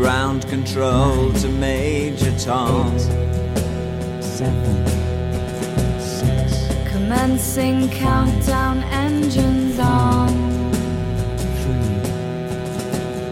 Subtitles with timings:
[0.00, 2.98] ground control to Major Tom.
[4.20, 4.86] seven,
[5.98, 10.28] six, Commencing countdown engines on.
[11.62, 12.00] three,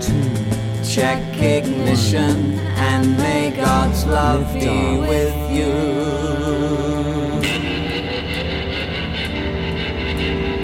[0.00, 5.72] two, Check ignition and may God's love be with you.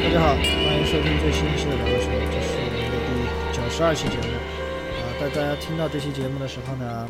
[0.02, 2.96] 大家好，欢迎收听最新一期的聊聊什么，这是我们的
[3.52, 4.33] 第九十二期节目。
[5.33, 7.09] 大家听到这期节目的时候呢，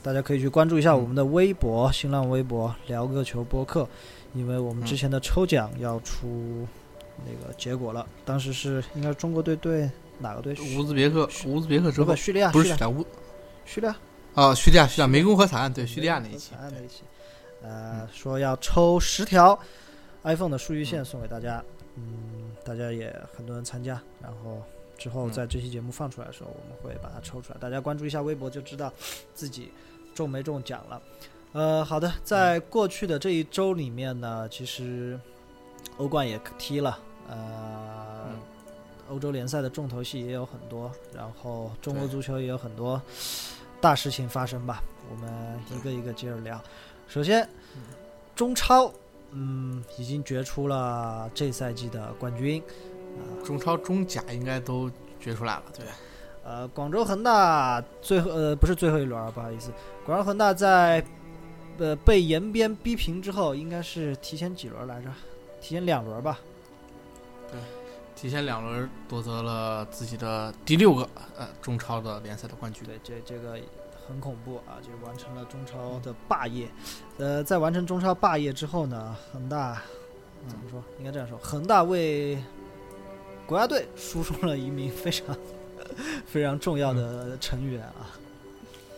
[0.00, 3.86] 大家可以去关注一下我们的微博、新浪微博“聊个球播客”，
[4.32, 6.66] 因为我们之前的抽奖要出
[7.26, 9.90] 那个结果了，当时是应该是中国队对
[10.20, 10.54] 哪个队？
[10.76, 12.06] 乌兹别克，乌兹别克之后。
[12.06, 13.06] 不叙利亚，叙利亚，不是叙利亚乌。
[13.64, 13.96] 叙利亚，
[14.34, 16.52] 啊，叙利亚叙利亚湄公河惨案，对叙利亚那一期。
[16.52, 17.02] 惨案那一期，
[17.62, 19.58] 呃，说要抽十条
[20.22, 21.62] iPhone 的数据线送给大家，
[21.96, 24.62] 嗯，大家也很多人参加，然后
[24.98, 28.92] 之后嗯在这期节目放出来的时候，我们会把它抽出来，大家关注一下微博就知道
[29.34, 29.70] 自己
[30.14, 31.00] 中没中奖了。
[31.52, 35.18] 呃，好的，在过去的这一周里面呢，其实
[35.96, 38.26] 欧冠也踢了，呃。
[38.28, 38.38] 嗯
[39.10, 43.00] 欧洲联赛的重头戏也有很多，然后中国足球也有很多
[43.80, 44.82] 大事情发生吧。
[45.10, 46.62] 我们一个一个接着聊。
[47.08, 47.48] 首先，
[48.36, 48.92] 中超，
[49.30, 52.62] 嗯，已经决出了这赛季的冠军。
[53.44, 55.86] 中超、中甲应该都决出来了，对，
[56.44, 59.70] 呃，广州恒大最后呃不是最后一轮啊，不好意思，
[60.04, 61.04] 广州恒大在
[61.78, 65.08] 呃被延边逼平之后，应该是提前几轮来着？
[65.60, 66.38] 提前两轮吧。
[67.50, 67.58] 对
[68.14, 73.56] 提前两轮夺得了自己的第六个呃中超的联赛的冠军，对，这这个
[74.06, 76.68] 很恐怖啊，就完成了中超的霸业。
[77.16, 79.80] 呃，在完成中超霸业之后呢，恒大
[80.48, 80.82] 怎么说？
[80.98, 82.36] 应该这样说，恒大为
[83.48, 85.34] 国家队输送了一名非常
[86.28, 88.12] 非常重要的成员啊。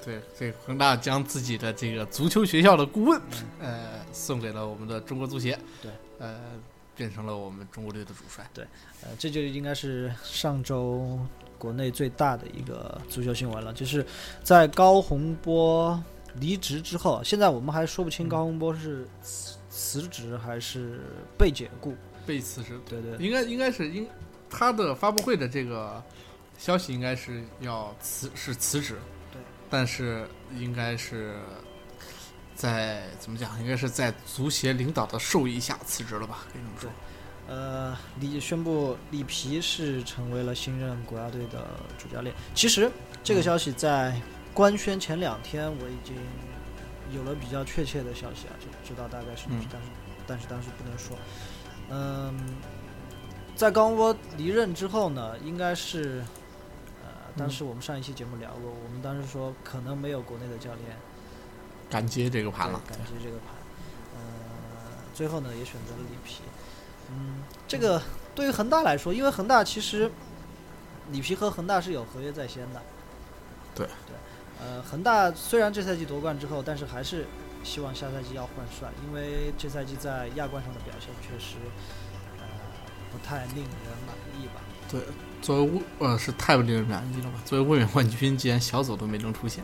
[0.04, 3.20] 对，这个恒大将自己的这个足球学校的顾问，
[3.60, 6.40] 呃，送给了我们的中国足协，对，呃，
[6.96, 8.64] 变成了我们中国队的主帅，对
[9.02, 11.16] 呃，这就应该是上周
[11.58, 14.04] 国内最大的一个足球新闻了，就是
[14.42, 16.02] 在高洪波
[16.40, 21.00] 离职之后，现在我们还说不清高洪波是辞辞职还是
[21.38, 21.94] 被解雇。
[22.26, 24.06] 被辞职，对对，应该应该是应
[24.50, 26.02] 他的发布会的这个
[26.58, 28.98] 消息应该是要辞是辞职，
[29.32, 29.40] 对，
[29.70, 31.36] 但是应该是
[32.54, 33.58] 在怎么讲？
[33.60, 36.40] 应该是在足协领导的授意下辞职了吧？
[36.52, 36.90] 可以这么说。
[37.48, 41.66] 呃，李宣布里皮是成为了新任国家队的
[41.98, 42.34] 主教练。
[42.54, 42.88] 其实
[43.24, 44.20] 这个消息在
[44.54, 46.14] 官宣前两天我已经
[47.12, 49.88] 有了比较确切的消息啊，就知道大概是不是嗯，但是
[50.26, 51.16] 但是当时不能说。
[51.92, 52.32] 嗯，
[53.60, 56.24] 在高洪波离任之后呢，应该是
[57.04, 60.96] 呃，当时我们上一期节目聊过，我们当时说可能没有国内的教练
[61.90, 63.48] 敢接这个盘了，敢接这个盘。
[64.14, 64.22] 呃，
[65.12, 66.36] 最后呢也选择了里皮。
[67.10, 68.00] 嗯，这个
[68.34, 70.10] 对于恒大来说，因为恒大其实
[71.10, 72.80] 里皮和恒大是有合约在先的。
[73.74, 74.16] 对对，
[74.66, 77.26] 呃，恒大虽然这赛季夺冠之后，但是还是
[77.62, 81.99] 希望下赛季要换帅，因为这赛季在亚冠上的表现确实呃
[83.12, 84.60] 不太令人满意吧。
[84.90, 85.00] 对，
[85.40, 87.40] 作为卫呃是太不令人满意了吧？
[87.44, 89.62] 作为卫冕冠军，竟然小组都没能出现。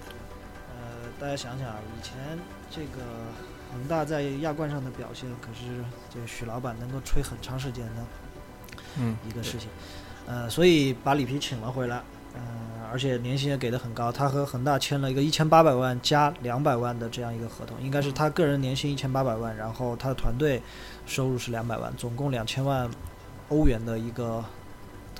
[0.68, 2.14] 呃，大家想想啊，以前
[2.70, 3.02] 这个
[3.72, 7.92] 恒大在亚冠上的表现，可是这个许老板能够吹很长时间的
[8.98, 9.68] 嗯，一个事情。
[10.26, 11.96] 呃，所以把里皮请了回来，
[12.34, 12.40] 呃，
[12.92, 20.62] 而且年薪也给的很高，他和恒大签了一个一千八百万加两百万的这样一个合同，应该是他个人年薪一千八百万，然后他的团队
[21.04, 22.88] 收入是两百万，总共两千万
[23.48, 24.44] 欧元的一个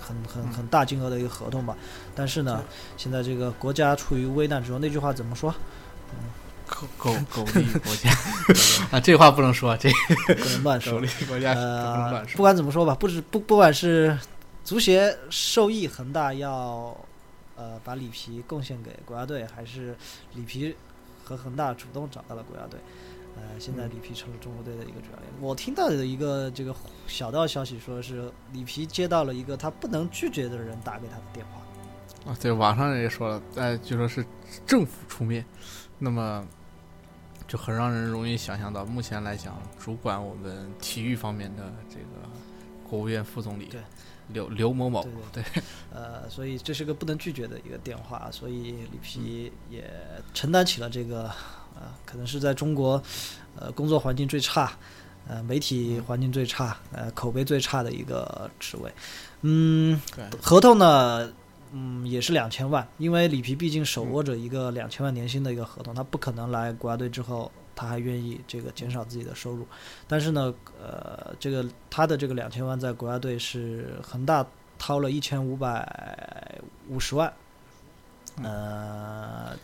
[0.00, 1.76] 很很很大金额的一个合同吧。
[2.14, 2.62] 但是呢，
[2.96, 5.54] 现在这个国家处于危难之中，那句话怎么说？
[6.66, 8.10] 狗狗 狗力国家
[8.90, 9.88] 啊，这话不能说，这
[10.34, 12.42] 不能乱说国家不能呃乱，不。
[12.42, 14.18] 管怎么说吧，不止不不管是
[14.64, 16.96] 足协受益恒大要
[17.54, 19.96] 呃把里皮贡献给国家队，还是
[20.34, 20.74] 里皮
[21.24, 22.80] 和恒大主动找到了国家队，
[23.36, 25.24] 呃，现在嗯里皮成了中国队的一个主教练。
[25.40, 26.74] 我听到的一个这个
[27.06, 34.24] 小道消息说是里皮接到了一个他不能拒绝的人打给他的电话，啊，对，网上人也说了，呃，据说是
[34.66, 35.44] 政府出面，
[35.98, 36.46] 那么
[37.46, 42.28] 就很让人容易想象到，目前来讲，主管我们体育方面的这个
[42.86, 43.80] 国务院副总理对。
[44.32, 45.62] 刘刘某某，对对
[45.94, 49.88] 呃，所以这是个不能拒绝的一个电话，所以里皮也
[50.34, 51.30] 承担起了这个，
[51.76, 53.00] 呃，可能是在中国，
[53.54, 54.72] 呃，工作环境最差，
[55.28, 58.92] 呃，媒体环境最差，呃，口碑最差的一个职位。
[59.42, 60.00] 嗯，
[60.42, 61.32] 合同呢，
[61.70, 69.64] 嗯，也是两千万，因为里皮毕竟手握着一个两千万年薪的一个合同，他不可能来国家队之后他还愿意这个减少自己的收入。
[70.08, 70.52] 但是呢，
[70.82, 74.44] 呃，这个他的这个两千万在国家队是恒大
[74.76, 77.32] 掏了一千五百五十万，
[78.42, 79.56] 呃，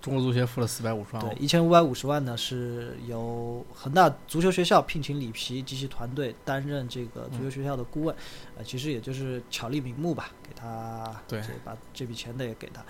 [0.00, 8.16] 中国足协付了四百五十万对，，一千五百五十万呢是由恒大足球学校聘请里皮及其团队担任这个足球学校的顾问，
[8.56, 11.42] 呃，其实也就是巧立名目吧，给他对。
[11.64, 12.82] 把这笔钱的也给他，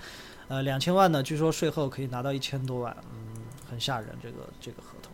[0.48, 3.39] 呃，两千万呢，据说税后可以拿到一千多万，嗯，
[3.70, 5.12] 很吓人，这个这个合同。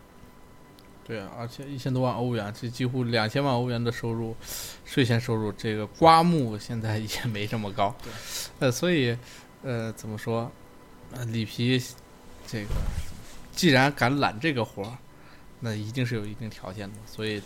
[1.05, 4.35] 对啊，而且一千多万欧元，这几乎两千万欧元的收入，
[4.85, 8.12] 税前收入，这个刮目现在也没这么高对，
[8.61, 9.17] 呃，所以，
[9.62, 10.50] 呃，怎么说，
[11.12, 11.81] 呃，里皮
[12.47, 12.70] 这个
[13.53, 14.99] 既然敢揽这个活儿，
[15.61, 17.43] 那一定是有一定条件的，所以。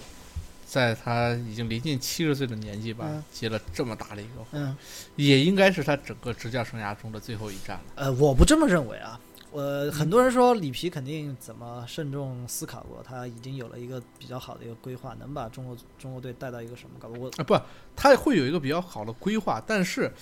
[0.71, 4.77] 在他已经临近七十岁的年纪吧，嗯接了这么大的一个活
[5.17, 7.85] 也应该是他整个执教生涯中的最后一战了。
[7.97, 9.19] 呃，我不这么认为啊。
[9.53, 17.21] 呃，很多人说里皮肯定怎么慎重思考过，他已经有了一个比较好的一个规划，能把中国中国队带到一个什么高度？
[17.21, 17.61] 我啊，不，
[17.97, 20.13] 他会有一个比较好的规划，但是，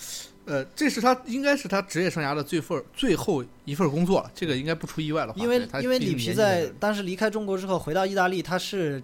[0.46, 9.02] 呃，这是他应该是他职业生涯的最份最后一份工作了，这个应该不出意外的话，因为因为里皮在当时离开中国之后回到意大利，他是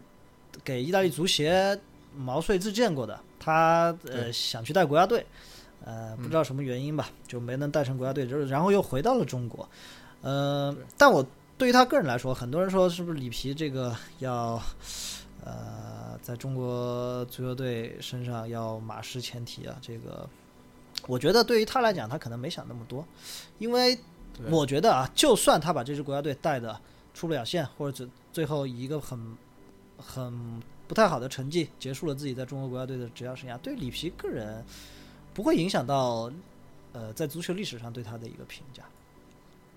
[0.65, 1.79] 给意大利足协
[2.17, 5.27] 毛遂自荐过的，他呃想去带国家队，
[5.85, 9.69] 呃不嗯知道什么原因吧，就没能带成国家队，就是然后又回到了中国，
[10.25, 11.25] 呃，但我
[11.57, 14.61] 对于他个人来说，很多人说是不是里皮这个要
[15.45, 20.29] 呃在中国足球队身上要马失前蹄啊，这个。
[21.07, 23.07] 我觉得对于他来讲，他可能没想那么多，
[23.59, 23.99] 因为
[24.49, 26.81] 我觉得啊，就算他把这支国家队带的
[27.13, 29.37] 出不了线，或者最最后以一个很
[29.99, 34.65] 很不太好的成绩结束了自己在中国国家队的职业生涯，对里皮个人
[35.35, 36.33] 不会影响到
[36.93, 38.83] 呃在足球历史上对他的一个评价。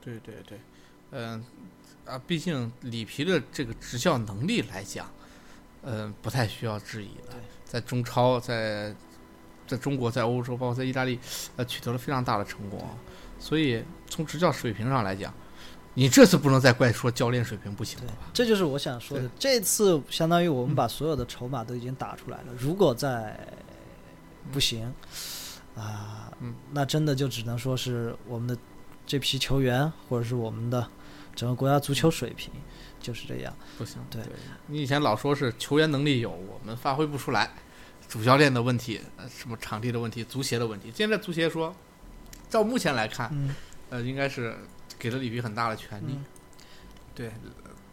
[0.01, 0.59] 对对对，
[1.11, 1.43] 嗯、
[2.05, 5.09] 啊，毕竟里皮的这个执教能力来讲，
[5.83, 7.33] 嗯、不太需要质疑的，
[7.65, 8.95] 在中超，在
[9.67, 11.19] 在中国，在欧洲，包括在意大利，
[11.55, 12.95] 呃，取得了非常大的成功啊。
[13.39, 15.33] 所以从执教水平上来讲，
[15.93, 19.29] 你这次不能再怪说教练水平不行了吧？，这就是我想说的。
[19.37, 23.37] 这次相当于我们把所有的筹码都已经打出来了，如果再
[24.51, 24.93] 不行
[25.75, 28.57] 啊、嗯那真的就只能说是我们的
[29.07, 30.87] 这批球员，或者是我们的
[31.33, 32.51] 整个国家足球水平
[32.99, 33.55] 就是这样。
[33.77, 34.21] 不行，对。
[34.67, 37.49] 你以前老说是球员能力有，我们发挥不出来，
[38.07, 40.91] 主教练的问题，呃什么场地的问题，足协的问题。
[40.93, 41.73] 现在足协说，
[42.49, 43.55] 照目前来看，嗯，
[43.89, 44.57] 呃，应该是
[44.99, 46.25] 给了里皮很大的权利，嗯。
[47.15, 47.31] 对，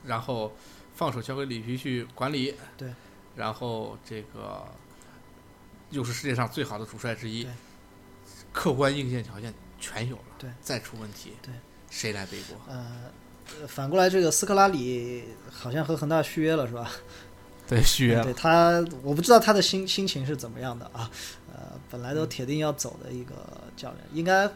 [0.04, 0.54] 然后
[0.94, 2.92] 放手交给里皮去管理，对，
[3.36, 4.66] 然后这个
[5.90, 7.46] 又是世界上最好的主帅之一，
[8.52, 11.52] 客观硬件条件全有了，对，再出问题，对，
[11.90, 12.56] 谁来背锅？
[12.66, 12.86] 呃，
[13.60, 16.90] 呃反过来这个斯科拉里好像和恒大续约了，是吧？
[17.68, 21.10] 对，续约对，他，我不知道他的心心情是怎么样的啊。
[21.52, 23.34] 呃，本来嗯都铁定要走的一个
[23.76, 24.48] 教练，应该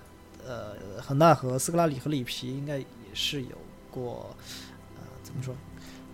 [0.47, 3.57] 呃，恒大和斯科拉里和里皮应该也是有
[3.91, 4.35] 过
[4.97, 5.55] 呃，怎么说？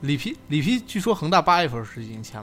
[0.00, 2.40] 里皮里皮据说恒大八月份是已经签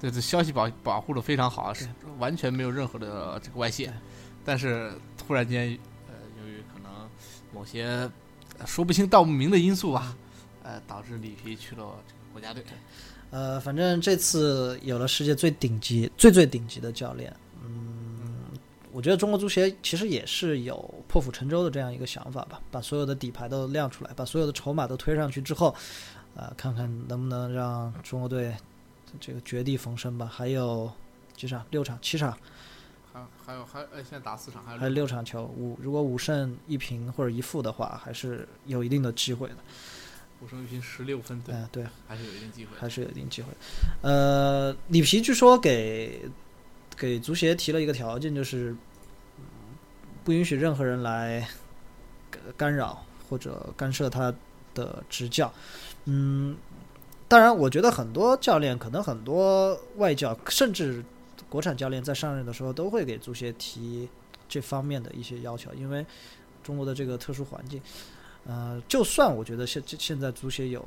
[0.00, 1.86] 对，对，这消息保保护的非常好，是
[2.18, 3.94] 完全没有任何的这个外泄对，
[4.44, 7.08] 但是突然间，呃，由于可能
[7.52, 8.10] 某些
[8.66, 10.16] 说不清道不明的因素吧，
[10.62, 12.62] 呃，导致里皮去了这个国家队。
[13.30, 17.34] 呃，反正这次有了世界最顶级、最最顶级的教练，
[17.64, 18.44] 嗯，
[18.92, 20.76] 我觉得中国足协其实也是有
[21.08, 25.74] 破釜沉舟的这样一个想法吧，把所有的底牌都亮出来，把所有的筹码都推上去之后，
[26.34, 28.54] 呃，看看能不能让中国队
[29.18, 30.26] 这个绝地逢生吧。
[30.26, 30.92] 还有
[31.34, 31.64] 几场？
[31.70, 32.36] 六场、七场，
[33.12, 39.56] 还还有还呃，现在打四场，还有还有六场球，五如果五胜一平或者一负的话，还是有一定的机会的。
[40.40, 42.70] 五胜一平十六分，对，嗯、对，还是有一定机会。
[42.78, 43.48] 还是有一定机会。
[44.00, 46.22] 呃，里皮据说给
[46.96, 48.70] 给足协提了一个条件，就是
[49.38, 49.44] 嗯
[50.24, 51.46] 不允许任何人来
[52.30, 54.34] 干干扰或者干涉他
[54.74, 55.52] 的执教。
[56.06, 56.56] 嗯，
[57.28, 61.04] 当然，我觉得很多教练，可能很多外教，甚至
[61.52, 64.08] 国产教练在上任的时候，都会给足协提
[64.48, 66.06] 这方面的一些要求，因为
[66.62, 67.78] 中国的这个特殊环境。
[68.46, 70.82] 呃，就算我觉得现现在足协有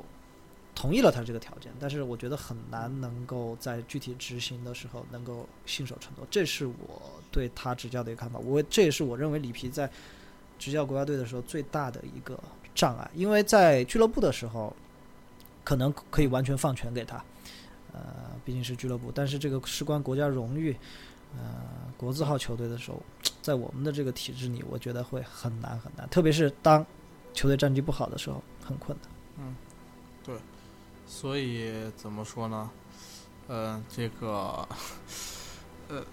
[0.74, 8.40] 同意了他这个条件，但是我觉得很难能够在具体执行的时候能够信守承诺，这是我对他执教的一个看法。
[8.40, 9.88] 我这也是我认为里皮在
[10.58, 12.36] 执教国家队的时候最大的一个
[12.74, 14.74] 障碍，因为在俱乐部的时候
[15.62, 17.24] 可能可以完全放权给他，
[17.96, 20.76] 呃，毕竟是俱乐部，但是这个事关国家荣誉，
[21.34, 21.62] 呃，
[21.96, 23.02] 国字号球队的时候，
[23.40, 26.84] 在我们的这个体制里，我觉得会很难很难，特别是当
[27.32, 29.10] 球队战绩不好的时候，很困难。
[29.38, 29.56] 嗯，
[30.22, 30.36] 对
[31.06, 32.70] 所以怎么说呢？
[33.48, 34.68] 呃，这个
[35.88, 36.04] 呃，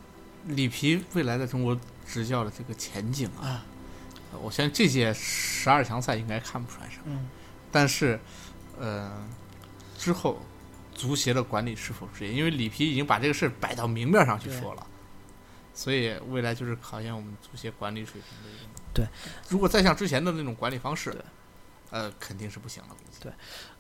[0.46, 3.66] 里皮未来在中国执教的这个前景啊，
[4.32, 7.28] 呃我相信这届十二强赛应该看不出来什么，嗯，
[7.72, 8.20] 但是
[8.80, 9.26] 呃，
[9.98, 10.38] 之后
[11.04, 12.32] 足协的管理是否职业？
[12.32, 14.88] 因为里皮已经把这个事儿摆到明面上去说了，
[15.74, 18.70] 所以未来就是考验我们足协管理水平的一个。
[18.94, 19.06] 对，
[19.50, 21.22] 如果再像之前的那种管理方式对，
[21.90, 22.96] 呃，肯定是不行了。
[23.20, 23.30] 对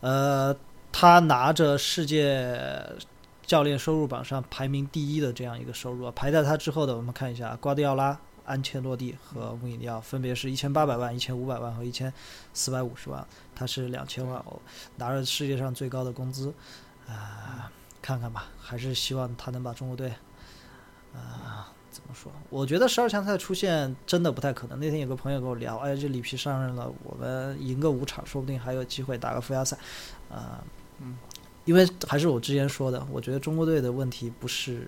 [0.01, 0.53] 呃，
[0.91, 2.59] 他拿着世界
[3.45, 12.11] 教练收入榜上排名第一的这样一个收入啊，排在他之后的，我们看一下，瓜迪奥拉、安切洛蒂和穆里尼奥分别是一千八百万、一千五百万和一千
[12.53, 13.25] 四百五十万，
[13.55, 14.61] 他是两千万欧，
[14.97, 16.53] 拿着世界上最高的工资，
[17.07, 20.09] 啊、看看吧，还是希望他能把中国队，
[21.13, 22.31] 啊、怎么说？
[22.49, 24.79] 我觉得十二强赛出现真的不太可能。
[24.79, 29.77] 那天有个朋友跟我聊，哎，这里皮上任了，我们赢个五场，说不定还有机会打个附加赛。
[30.29, 30.63] 啊、
[30.99, 31.17] 嗯，
[31.65, 34.87] 因为还是我之前说的，我觉得中国队的问题不是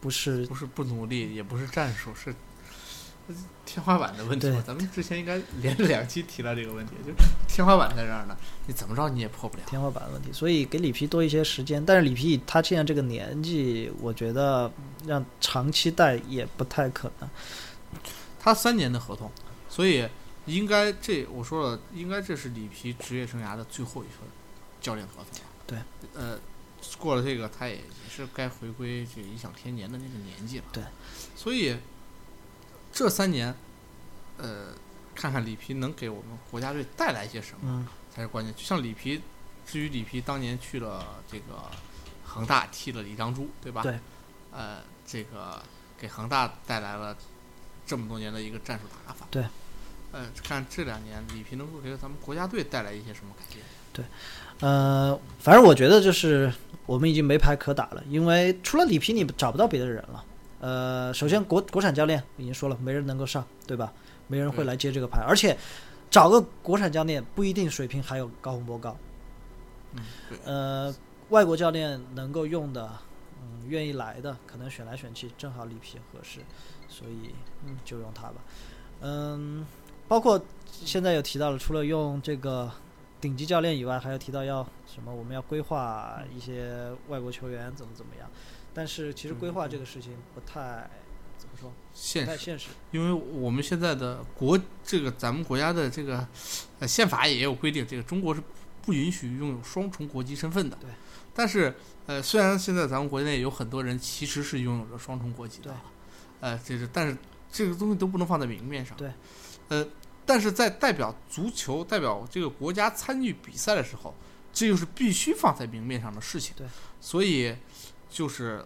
[0.00, 2.34] 不是不是不努力，也不是战术，是
[3.64, 4.62] 天花板的问题嘛。
[4.66, 7.16] 咱们之前应该连着两期提到这个问题， 就是
[7.48, 9.62] 天花板在这儿呢，你怎么着你也破不了。
[9.66, 11.84] 天花板的问题，所以给里皮多一些时间。
[11.84, 14.70] 但是里皮他现在这个年纪，我觉得
[15.06, 17.28] 让长期带也不太可能。
[18.38, 19.30] 他三年的合同，
[19.70, 20.06] 所以
[20.44, 24.18] 应该这我说了，应该这是里皮职业生涯的最后一份
[24.80, 25.40] 教练合同。
[25.66, 25.78] 对，
[26.12, 26.38] 呃，
[26.98, 27.82] 过了这个，他也也
[28.14, 30.64] 是该回归这颐享天年的那个年纪了。
[30.70, 30.82] 对，
[31.34, 31.74] 所以
[32.94, 33.52] 这三年，
[34.38, 34.68] 呃，
[35.16, 37.58] 看看里皮能给我们国家队带来些什么。
[37.64, 38.54] 嗯，才是关键。
[38.54, 39.20] 就像里皮，
[39.66, 41.68] 至于里皮当年去了这个
[42.24, 43.82] 恒大踢了李章洙，对吧？
[43.82, 43.98] 对。
[44.52, 45.60] 呃，这个
[45.98, 47.16] 给恒大带来了
[47.84, 49.26] 这么多年的一个战术打法。
[49.28, 49.44] 对。
[50.12, 53.64] 呃，看这两年里皮能够给咱们国家队带来一些什么改变？
[53.92, 54.04] 对
[54.60, 56.52] 呃，反正我觉得就是
[56.86, 60.24] 我们已经没牌可打了，因为除了里皮，你找不到别的人了。
[60.64, 63.92] 呃，首先国国产教练已经说了，没人能够上，对吧？
[64.28, 65.54] 没人会来接这个牌，而且
[66.10, 68.96] 找个国产教练不一定水平还有高洪波高。
[69.92, 70.38] 嗯，对。
[70.42, 70.94] 呃，
[71.28, 72.90] 外国教练能够用的，
[73.42, 76.40] 嗯，愿意来的，可能选来选去，正好里皮合适，
[76.88, 77.34] 所以
[77.66, 78.36] 嗯，就用他吧。
[79.02, 79.66] 嗯，
[80.08, 82.72] 包括现在有提到了，除了用这个
[83.20, 88.26] 顶级教练以外，还有提到要什么，我们要规划一些外国球员怎么怎么样。
[88.74, 90.90] 但是其实规划这个事情不太
[91.38, 92.70] 怎么说，不现实，太现实。
[92.90, 96.26] 因为我们现在的国这个咱们国家的这个
[96.80, 98.42] 呃宪法也有规定，这个中国是
[98.82, 100.76] 不允许拥有双重国籍身份的。
[100.80, 100.90] 对。
[101.36, 101.74] 但是
[102.06, 105.74] 呃，虽然现在咱们国内有很多人其实是拥有着双重国籍的
[106.40, 107.16] 呃，这是但是
[107.50, 108.96] 这个东西都不能放在明面上。
[108.96, 109.10] 对。
[109.68, 109.86] 呃，
[110.26, 114.14] 但是在代表足球、代表这个国家参与比赛的时候，
[114.52, 116.54] 这就是必须放在明面上的事情。
[116.56, 116.66] 对。
[117.00, 117.54] 所以
[118.14, 118.64] 就是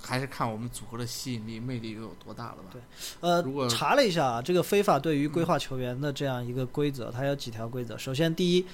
[0.00, 2.70] 还是看我们组合的吸引力、魅力又有多大了吧？
[2.72, 2.82] 对
[3.20, 7.96] 呃如果，查了一下啊，这个非法对于规划球员的这样一个规则，它有几条规则。
[7.96, 8.66] 首先，第一，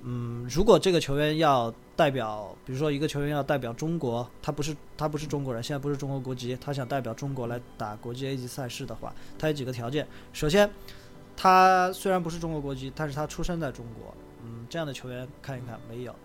[0.00, 10.08] 嗯，如果这个球员要代表，比如说一个球员要代表中国，他不是他不是中国人，现在不是中国国籍，他想代表中国来打国际 A 级赛事的话，他有几个条件。
[10.32, 10.70] 首先，
[11.36, 16.16] 他虽然不是中国国籍，但是他出生在中国，嗯，这样的球员看一看没有。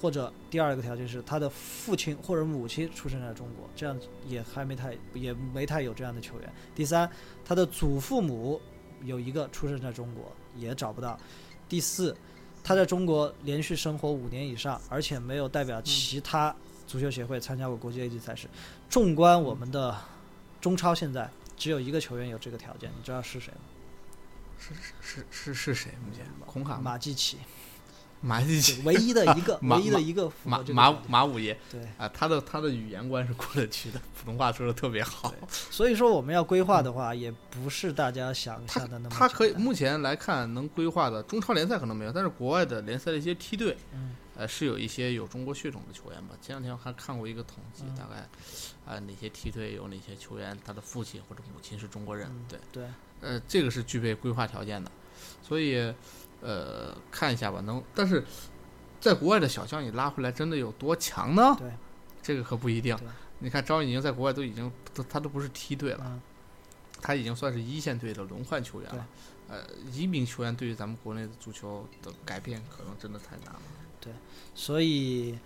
[0.00, 6.52] 或者第二个条件是他的父亲或者母亲出生在中国，这样也还没太也没太有这样的球员。
[6.74, 7.10] 第三，
[7.44, 8.60] 他的祖父母
[9.02, 11.18] 有一个出生在中国，也找不到。
[11.68, 12.16] 第四，
[12.62, 16.54] 他在中国连续生活五年以上，而且没有代表其他
[16.86, 18.48] 足球协会参加过国际 A 级赛事。
[18.88, 19.96] 纵观我们的
[20.60, 23.60] 中超，现在只有一个球员有这个条件，你知道是谁吗？
[24.58, 25.90] 是是是是谁？
[26.06, 26.78] 目前孔卡？
[26.78, 27.38] 马季奇，
[28.26, 31.56] 马季，唯一的一个， 马唯一的一个马马马五爷。
[31.70, 31.80] 对。
[31.96, 35.32] 啊，他的他的语言关是过得去的，普通话说的特别好。
[35.48, 44.16] 所以说我们要规划的话，也不是大家想象的那么他可以目前来看能规划的中超联赛可能没有，但是国外的联赛的一些梯队，嗯。
[44.38, 46.34] 呃，是有一些有中国血统的球员吧。
[46.42, 47.94] 前两天我还看过一个统计，嗯。
[47.96, 48.16] 大概
[48.84, 52.84] 啊、哪些梯队有哪些球员，他的父亲或者母亲是中国人，嗯对，对，
[53.22, 54.90] 呃，这个是具备规划条件的，
[55.42, 55.90] 所以
[56.46, 58.24] 呃看一下吧，能，但是
[59.00, 61.56] 在国外的小将你拉回来真的有多强呢？
[61.58, 61.68] 对，
[62.22, 62.96] 这个可不一定。
[63.40, 66.22] 你看张怡宁在国外都已经，都他都不是梯队了，嗯，
[67.02, 69.06] 他已经算是一线队的轮换球员了。
[69.48, 69.58] 呃，
[69.92, 73.62] 一名球员对于咱们国内的足球的改变，可能真的太难了。
[74.00, 74.12] 对
[74.54, 75.38] 所以，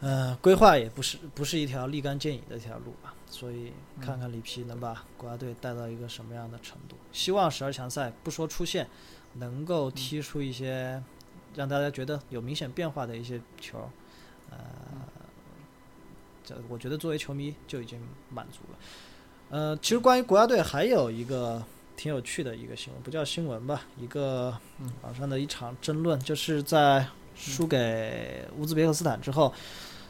[0.00, 6.96] 呃，规划也不是不是一条立竿见影的一条路吧，所以看看里皮能把国家队带到一个什么样的程度。
[7.12, 8.88] 希望十二强赛不说出线，
[9.34, 11.02] 能够踢出一些
[11.54, 13.78] 让大家觉得有明显变化的一些球，
[14.50, 14.56] 呃，
[16.44, 18.00] 这我觉得作为球迷就已经
[18.30, 18.78] 满足了。
[19.50, 21.62] 呃，其实关于国家队还有一个
[21.96, 24.92] 挺有趣的一个新闻，不叫新闻吧，一个嗯。
[25.02, 29.52] 网上的一场争论，就是在输给乌兹别克斯坦之后，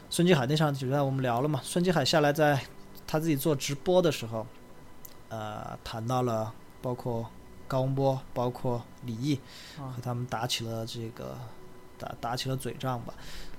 [0.09, 2.59] 孙继海那场比赛我们聊了嘛，孙继海下来在
[3.07, 4.47] 他自己做直播的时候，
[5.29, 7.29] 呃，谈到了包括
[7.75, 9.35] 高洪波，包括李毅，
[9.77, 11.37] 啊和他们打起了这个
[11.99, 13.13] 打打起了嘴仗吧。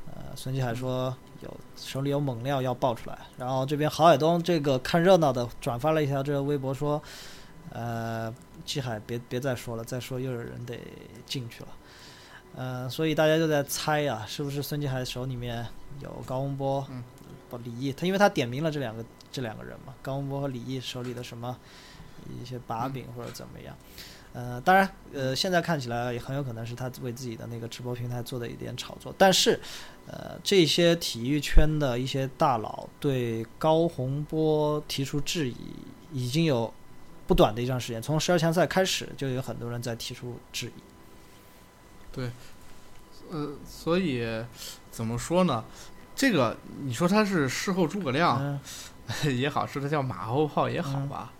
[0.07, 7.01] 呃，孙继海说有手里有猛料要爆出来，然后这边郝海东这个看热闹的转发了一条这个微博说，
[7.71, 10.79] 呃，继海别别再说了，再说又有人得
[11.25, 11.67] 进去了。
[12.55, 15.67] 呃，所以大家就在猜呀、是不是孙继海手里面
[15.99, 17.03] 有高洪波、嗯
[17.65, 17.91] 李毅？
[17.91, 21.57] 他因为他点名了这两个这两个人嘛，高洪波和李毅手里的什么
[22.41, 23.75] 一些把柄或者怎么样？
[24.33, 29.57] 呃，当然，呃，现在看起来也很有可能是他为自己的那个直播平台做的一点炒作，但是，
[30.07, 35.55] 呃，这些体育圈的一些大佬对高洪波提出质疑，
[36.11, 36.73] 已经有
[37.25, 40.81] 不短的一段时间，从十二强赛开始就有很多人在提出质疑。
[42.11, 42.29] 对
[43.31, 44.21] 呃，所以
[44.91, 45.63] 怎么说呢？
[46.13, 48.59] 这个你说他是事后诸葛亮、嗯
[49.37, 51.31] 也好，是他叫马后炮也好嗯吧，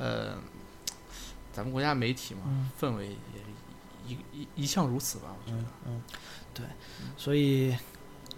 [0.00, 0.38] 呃，
[1.52, 2.70] 咱们国家媒体嘛，嗯。
[2.80, 3.14] 氛围也
[4.08, 5.62] 一一一向如此吧，我觉得。
[5.62, 5.66] 嗯。
[5.88, 6.02] 嗯，
[6.54, 6.64] 对，
[7.18, 7.76] 所以，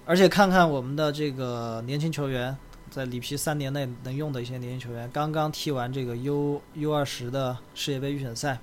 [0.04, 2.56] 而且看看我们的这个年轻球员，
[2.90, 8.58] 在里皮三年内能用的一些年轻球员，刚刚踢完这个 U U 二十的世界杯预选赛，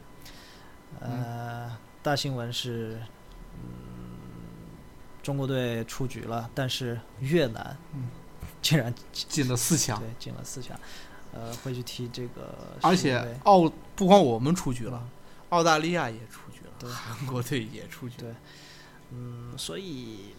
[1.00, 3.02] 呃，大新闻是，
[3.56, 3.70] 嗯，
[5.24, 8.10] 中国队出局了，但是越南，嗯，
[8.62, 9.98] 竟然进了四强。
[10.00, 10.78] 对，进了四强，
[11.34, 15.08] 呃，会去踢这个而且世界杯澳不光我们出局了，
[15.50, 18.36] 澳大利亚也出局了，韩国队也出局对了。
[19.12, 20.34] 嗯，所以，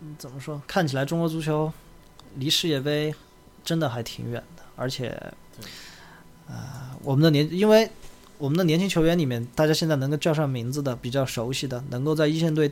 [0.00, 0.60] 嗯，怎么说？
[0.66, 1.72] 看起来中国足球
[2.34, 3.14] 离世界杯
[3.64, 5.10] 真的还挺远的，而且
[5.58, 5.66] 对，
[6.48, 7.90] 呃，我们的年，因为
[8.38, 12.70] 我们的年轻球员里面，大家现在能够叫上名字的、比较熟悉的，能够在一线队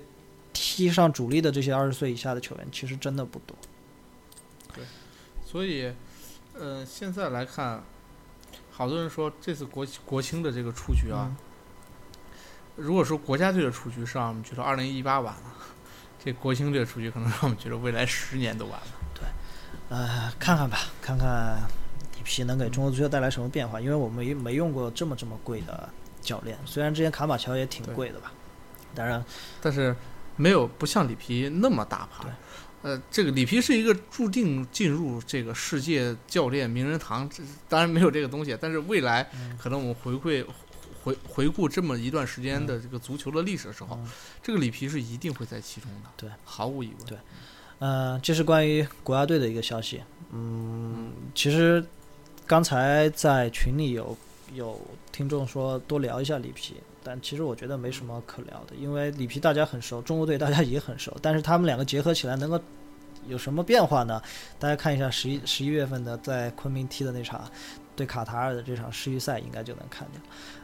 [0.52, 3.56] 踢上主力的这些二十岁以下的球员，其实真的不多。
[4.74, 4.84] 对
[5.46, 5.90] 所以，
[6.58, 7.82] 呃，现在来看，
[8.70, 11.36] 好多人说这次国国青的这个出局啊，嗯
[12.76, 15.42] 如果说国家队的出局是让我们觉得二零一八晚了，
[16.24, 18.86] 这国青队的出局可能让我们觉得未来十年都晚了。
[19.14, 19.24] 对
[19.90, 21.56] 呃，看看吧，看看
[22.16, 23.80] 里皮能给中国足球带来什么变化。
[23.80, 25.88] 因为我们没没用过这么这么贵的
[26.20, 28.32] 教练，虽然之前卡马乔也挺贵的吧，
[28.92, 29.24] 当然，
[29.60, 29.94] 但是
[30.34, 32.32] 没有不像里皮那么大牌对。
[32.84, 40.44] 呃，这个里皮是一个注定进入这个世界教练名人堂，这当然没有这个东西，但是未来嗯可能我们回馈
[41.02, 44.08] 回回顾这么一段时间的这个足球的历史的时候，嗯
[44.42, 47.06] 这个里皮是一定会在其中的，对，毫无疑问。
[47.06, 47.18] 对
[47.78, 50.02] 呃，这是关于国家队的一个消息。
[50.30, 51.82] 嗯，其实
[52.46, 54.16] 刚才在群里有
[54.52, 62.58] 有听众说多聊一下里皮，但其实我觉得没什么可聊的，因为里皮大家很熟，中国队大家也很熟，但是他们两个结合起来能够
[63.28, 64.20] 有什么变化呢？
[64.58, 67.48] 大家看一下十一十一月份的在昆明踢的那场
[67.94, 70.20] 对卡塔尔的这场世预赛，应该就能看见。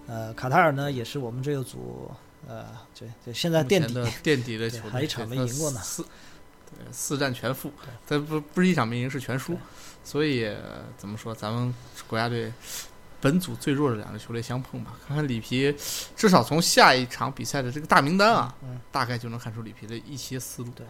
[0.07, 2.11] 呃，卡塔尔呢也是我们这个组
[2.49, 2.65] 呃，
[2.99, 7.71] 对对，现在垫底的垫底的 对球队，还一场没赢过呢四对四战全负，
[8.07, 9.57] 这不不是一场没赢，是全输。
[10.03, 11.73] 所以、呃怎么说，咱们
[12.07, 12.51] 国家队
[13.21, 15.75] 本组最弱的两个球队相碰吧，看看里皮，
[16.17, 18.81] 至少从下一场比赛的这个大名单啊，嗯。
[18.91, 20.71] 大概就能看出里皮的一些思路。
[20.75, 20.87] 对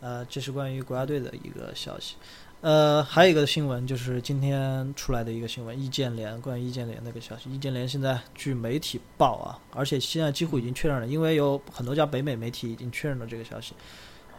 [0.00, 2.16] 呃，这是关于国家队的一个消息。
[2.60, 7.48] 呃，还有一个新闻就是今天出来的一个新闻，易建联关于易建联那个消息。
[7.52, 13.74] 易建联现在据媒体报啊，而且现在几乎已经确认了，因为有很多家北美媒体已经确认了这个消息。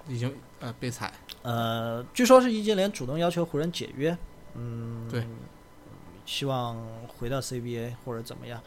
[0.08, 4.18] 已经呃被裁，呃，据说是易建联主动要求湖人解约，
[4.56, 5.24] 嗯，对，
[6.30, 6.78] 希望
[7.18, 8.62] 回到 CBA 或者怎么样。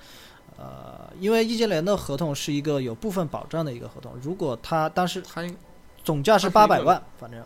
[0.58, 5.48] 呃，因为易建联的合同是一个有部分保障的一个合同，如果他当时他，
[6.02, 7.40] 总价是八百万，反正。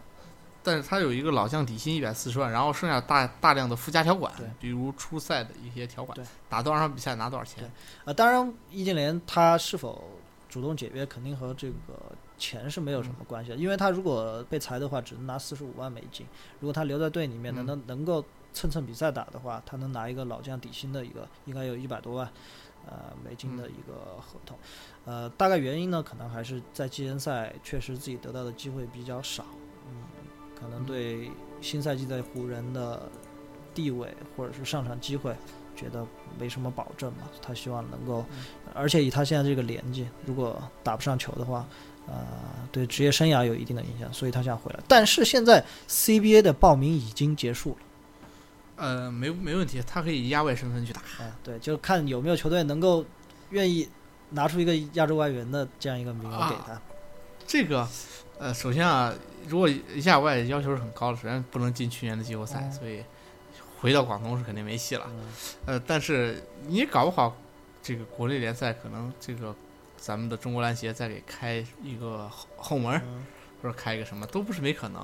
[0.63, 7.71] 但是他有一个老将底薪一百四十万，然后剩下大大量的附加条款，比如出赛的一些条款，打多少场比赛拿多少钱。
[8.07, 10.03] 呃，当然，易建联他是否
[10.49, 11.77] 主动解约，肯定和这个
[12.37, 16.27] 钱是没有什么关系的，因为他如果被裁的话，只能拿四十五万美金；
[16.59, 18.25] 如果他留在队里面，能能能够
[18.57, 22.27] 蹭蹭比赛打的话，他能拿一个老将底薪的一个，应该有一百多万，
[22.87, 24.57] 呃，美金的一个合同。
[25.05, 29.45] 呃，大概原因呢，可能还是在季前赛确实自己得到的机会比较少。
[29.91, 30.05] 嗯，
[30.59, 33.07] 可能对新赛季在湖人的
[33.75, 35.37] 地位或者是上场机会，
[35.77, 36.07] 觉得
[36.39, 37.29] 没什么保证嘛。
[37.43, 38.25] 他希望能够，
[38.73, 41.69] 而且以他现在这个年纪，如果打不上球的话，
[42.07, 42.17] 呃，
[42.73, 44.81] 对职业生涯有一定的影响，所以他想回来。
[44.89, 47.86] 但是现在 CBA 的报名已经结束了，
[48.77, 51.01] 呃，没没问题，他可以以亚外身份去打。
[51.19, 53.05] 哎，对，就看有没有球队能够
[53.51, 53.89] 愿意
[54.31, 56.81] 拿出一个亚洲外援的这样一个名额给他。
[57.47, 57.89] 这个，
[58.39, 59.15] 呃，首先啊，
[59.49, 59.69] 如果
[60.05, 63.03] 亚外要求是很高的，首先不能进去年的季后赛，嗯所以
[63.81, 65.07] 回到广东是肯定没戏了。
[65.09, 65.25] 嗯
[65.67, 67.37] 呃，但是你搞不好，
[67.83, 69.55] 这个国内联赛可能这个
[69.97, 73.01] 咱们的中国篮协再给开一个后后门
[73.63, 75.03] 或者开一个什么，都不是没可能。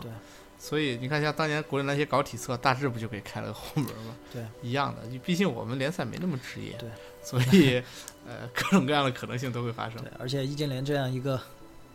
[0.63, 0.69] 对。
[0.69, 4.17] 所以你看，像当年国内篮协搞体测，大致不就给开了个后门吗？
[4.33, 5.19] 对，一样的。
[5.19, 6.89] 毕竟我们联赛没那么职业，对，
[7.21, 7.83] 所以
[8.27, 11.41] 呃，各种各样的可能性都会发生对。，而且易建联这样一个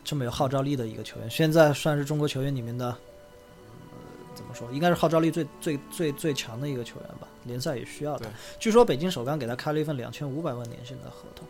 [0.03, 3.97] 这么有号召力的一个球员，现在算是中国球员里面的，呃，
[4.36, 7.27] 怎么说，应该是号召力最最最最强的一个球员吧。
[7.45, 8.34] 联赛也需要他对。
[8.60, 11.47] 据说北京首钢给他开了一份两千五百万年薪的合同。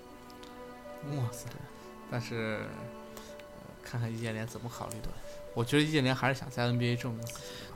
[1.18, 1.48] 哇塞！
[2.12, 2.68] 但是、呃
[3.84, 5.08] 看看易建联怎么考虑的。
[5.58, 7.26] 我觉得易建联还是想在 NBA 证明。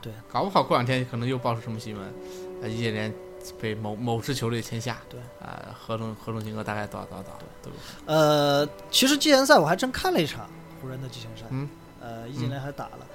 [0.00, 2.14] 对，搞不好过两天可能又爆出什么新闻，
[2.62, 3.12] 呃，易建联
[3.60, 7.76] 被某某支球队签下，对，啊、合同合同金额大概多少多少多少都有。
[8.06, 10.48] 呃，其实季前赛我还真看了一场
[10.80, 11.68] 湖人的季前赛，嗯，
[12.00, 13.06] 呃，易建联还打了，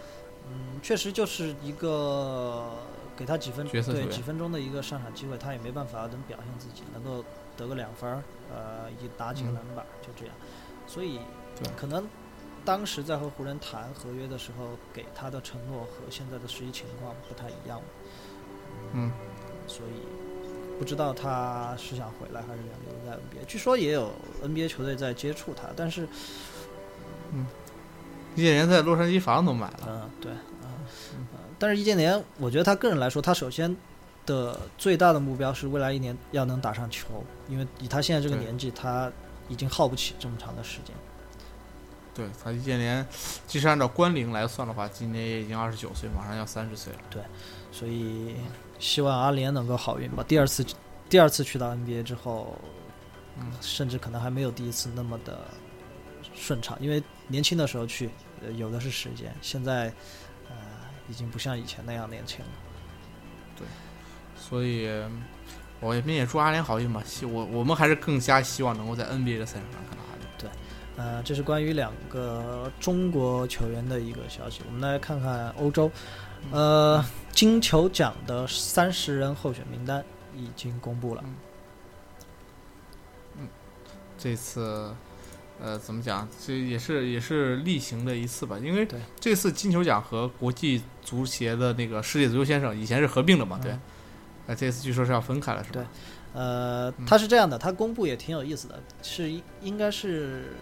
[0.50, 2.70] 嗯，确实就是一个
[3.16, 7.24] 给他几分对几分钟的一个上场机会，他也没办法能表现自己，能够
[7.56, 8.22] 得个两分儿，
[8.54, 10.36] 呃，一打几个嗯篮板，就这样，
[10.86, 11.20] 所以
[11.58, 12.08] 对可能
[12.68, 17.80] 当时在和湖人谈合约的时候，给他的承诺和现在的实际情况不太一样，
[18.94, 19.10] 嗯，
[19.68, 23.46] 所以不知道他是想回来还是想留在 NBA。
[23.48, 24.12] 据说也有
[24.44, 26.06] NBA 球队在接触他，但是
[27.32, 27.48] 嗯。
[28.36, 33.76] 易建联在洛杉矶房都买了，嗯，对，嗯、呃但是易建联，我觉得他个人来说，他首先
[34.28, 39.12] 的最大的目标是未来一年要能打上球，因为以他现在这个年纪，他
[39.50, 40.94] 已经耗不起这么长的时间。
[42.18, 43.08] 对他易建联，
[43.46, 47.00] 即使按照关龄来算的话，今年也已经二十九岁，马上要三十岁了。
[47.12, 47.22] 对
[47.72, 48.36] 所以
[48.80, 50.26] 希望阿联能够好运吧。
[50.28, 50.66] 第二次，
[51.08, 52.60] 第二次去到 NBA 之后，
[53.40, 55.42] 嗯甚至可能还没有第一次那么的
[56.34, 58.10] 顺畅，因为年轻的时候去，
[58.42, 59.94] 呃，有的是时间，现在，
[60.50, 60.56] 呃，
[61.08, 62.52] 已经不像以前那样年轻了。
[63.56, 63.68] 对
[64.36, 64.90] 所以，
[65.80, 67.04] 我们也祝阿联好运吧。
[67.06, 70.04] 希我我们还是更加希望能够在 NBA 的赛场上看到。
[70.98, 74.62] 呃，这是关于两个中国球员的一个消息。
[74.66, 75.90] 我们来看看欧洲，
[76.52, 80.04] 呃，金球奖的三十人候选名单
[80.36, 81.24] 已经公布了。
[83.38, 83.48] 嗯
[84.18, 84.92] 这次，
[85.62, 86.28] 呃，怎么讲？
[86.44, 88.88] 这也是也是例行的一次吧，因为
[89.20, 93.82] 这次金球奖和国际足协的那个世界足球先生以前是合并的嘛，对嗯。
[94.48, 95.82] 呃，这次据说是要分开了，是吧？
[95.82, 95.86] 对
[96.42, 100.54] 呃嗯，它是这样的，它公布也挺有意思的，是应应该是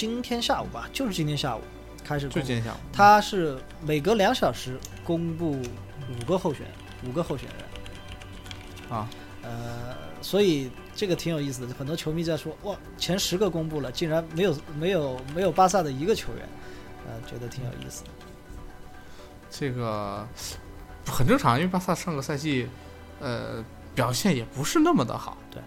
[0.00, 1.60] 今天下午吧，就是今天下午
[2.02, 2.40] 开始公布。
[2.40, 2.76] 就今天下午。
[2.90, 6.66] 它是每隔两小时公布五个候选
[7.06, 9.06] 五个候选人啊，
[9.42, 11.74] 呃，所以这个挺有意思的。
[11.74, 16.48] 很多球迷在说，哇，前十个公布了，竟然没有没有没有巴萨的一个球员，
[17.06, 18.10] 呃，觉得挺有意思的。
[19.50, 20.26] 这个
[21.04, 22.66] 很正常，因为巴萨上个赛季，
[23.20, 23.62] 呃，
[23.94, 25.36] 表现也不是那么的好。
[25.50, 25.62] 对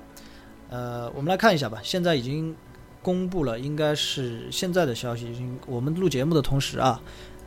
[0.71, 2.55] 呃，我们来看一下吧，现在已经
[3.03, 6.99] 公布了，应该是现在的消息，已经我们录节目的同时啊，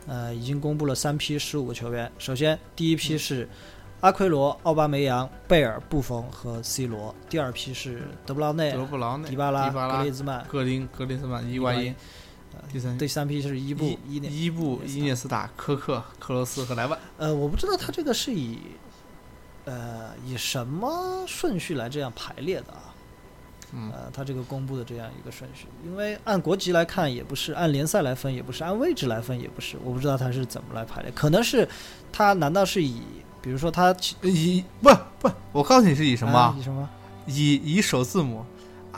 [0.05, 2.09] 呃，已经公布了三批十五个球员。
[2.19, 3.49] 首先，第一批是
[4.01, 11.95] 阿奎罗、奥巴梅扬、贝尔、布冯和 C 罗；第二批是德布劳内、德布劳内、迪巴拉、迪巴拉格列兹曼、格林、格列兹曼、伊瓜因，
[12.71, 14.29] 第三第三批是伊布、伊涅。
[14.29, 16.97] 伊伊布、伊涅斯塔、科克、克罗斯和莱万。
[17.17, 18.59] 呃，我不知道他这个是以
[19.65, 22.86] 呃以什么顺序来这样排列的啊？
[23.73, 31.67] 嗯，呃，他这个公布的这样一个顺序，因为按国籍来看也不是，按联赛来分也不是，按位置来分也不是，我不知道他是怎么来排列，可能是
[32.11, 33.01] 他难道是以，
[33.41, 36.37] 比如说他以不不，我告诉你是以什么？
[36.37, 36.55] 啊？
[36.57, 36.87] 以什么？
[37.25, 38.45] 以以首字母，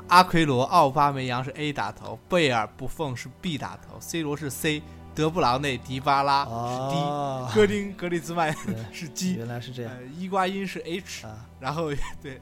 [0.07, 4.83] 阿奎罗、奥巴梅扬是 A 打头，贝尔、布冯是 B 打头，C 罗是 C，
[5.15, 8.55] 德布劳内、迪巴拉是哦 D，，格林、格里兹曼
[8.91, 9.91] 是 G，原来是这样。
[9.91, 11.89] 呃，伊瓜因是 H，啊，然后
[12.21, 12.39] 对，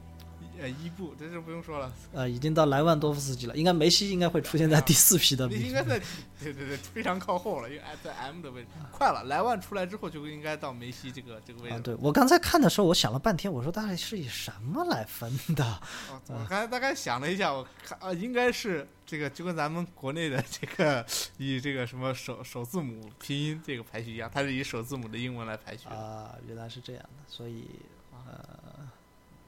[0.60, 5.72] 呃伊布，这就不用说了，呃，已经到莱万多夫斯基了，应该梅西应该会出现在第四批的应。
[5.72, 6.00] 该在
[6.40, 11.82] 对对对非常靠后了，因为在 M 的位置，快了，莱万出来之后就应该到梅西这个这个位啊，置。
[11.82, 15.64] 对我刚才看的时候，我想了半天，我说大概是以什么来分的？
[16.10, 21.04] 哦我刚才大概想了一下，我看啊，应该是这个就跟咱们国内的这个
[21.38, 25.88] 以这个什么首首字母拼音这个排序一样，它是以首字母的英文来排序。
[25.88, 27.97] 啊，原来是这样的，所以呃，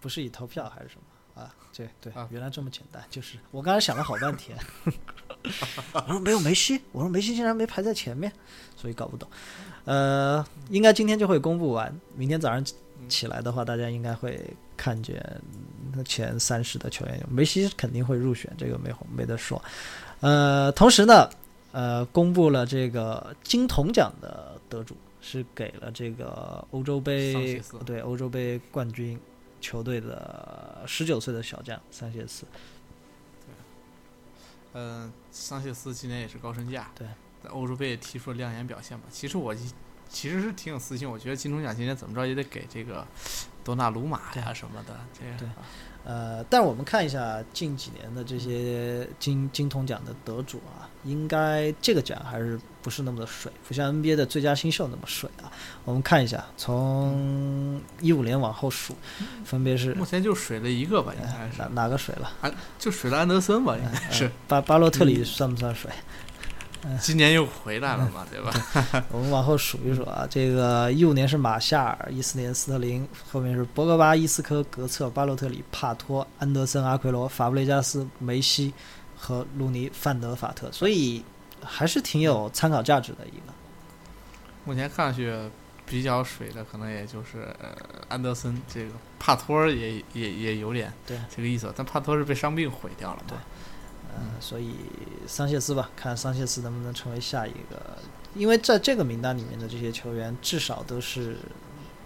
[0.01, 1.55] 不是以投票还是什么啊？
[1.77, 4.59] 对对啊，原来这么简单，就是我刚才想了好半天，
[5.95, 8.31] 我说没有梅西，我说梅西竟然没排在前面，
[8.77, 9.29] 所以搞不懂。
[9.85, 12.63] 呃，应该今天就会公布完，明天早上
[13.09, 14.39] 起来的话，大家应该会
[14.77, 15.25] 看见
[16.05, 19.63] 前三十的球员，梅西肯定会入选，这个没没得说。
[20.21, 21.31] 呃，同时呢，
[21.73, 29.19] 呃，公布了这个金童奖的得主是给了这个欧洲杯对欧洲杯冠军
[29.61, 32.47] 球队的十九岁的小将桑切斯。
[34.73, 37.07] 嗯，桑切斯今年也是高身价，对，
[37.43, 39.05] 在欧洲杯也踢出了亮眼表现吧。
[39.11, 39.55] 其实我
[40.09, 43.07] 其实是挺有私心，我觉得金钟奖今年怎么着也得给这个
[43.65, 45.49] 多纳鲁马呀什么的，这个对
[46.05, 55.53] 呃，但我们看一下近几年的这些金金童奖的得主啊，应该这个奖还是不是那么的水，不像 NBA 的最佳新秀那么水啊。
[55.85, 58.97] 我们看一下，从一五年往后数，
[59.45, 62.55] 分别是目前就水了一个吧，应该哪是哪哪个水了？
[62.79, 65.91] 就水了安德森吧，应该呃是巴巴洛特里算不算水？
[67.01, 69.05] 今年又回来了嘛， 对吧？
[69.11, 78.73] 我们往后数一数啊，这个一五年是马夏尔，一四年斯特林，后面是博格巴、伊斯科、格策、巴洛特里、帕托、安德森、阿奎罗、法布雷加斯、梅西
[79.15, 81.23] 和鲁尼、范德法特，所以
[81.63, 83.53] 还是挺有参考价值的一个。
[84.65, 85.35] 目前看上去
[85.85, 87.69] 比较水的，可能也就是呃
[88.09, 93.25] 安德森，这个帕托尔也也也有点对这个意思，但帕托是被伤病毁掉了嘛。
[93.29, 93.39] 对
[94.19, 94.75] 嗯，所以
[95.27, 97.99] 桑切斯吧，看桑切斯能不能成为下一个，
[98.35, 101.37] 因为在这个名单里面的这些球员，至少都是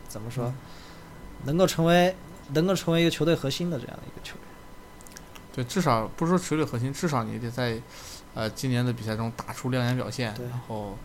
[0.08, 0.52] 怎么说，
[1.44, 2.14] 能够成为
[2.52, 4.44] 能够成为一个球队核心的这样的一个球员。
[5.52, 7.80] 对，至少不是说球队核心，至少你得在
[8.34, 10.98] 呃今年的比赛中打出亮眼表现，然后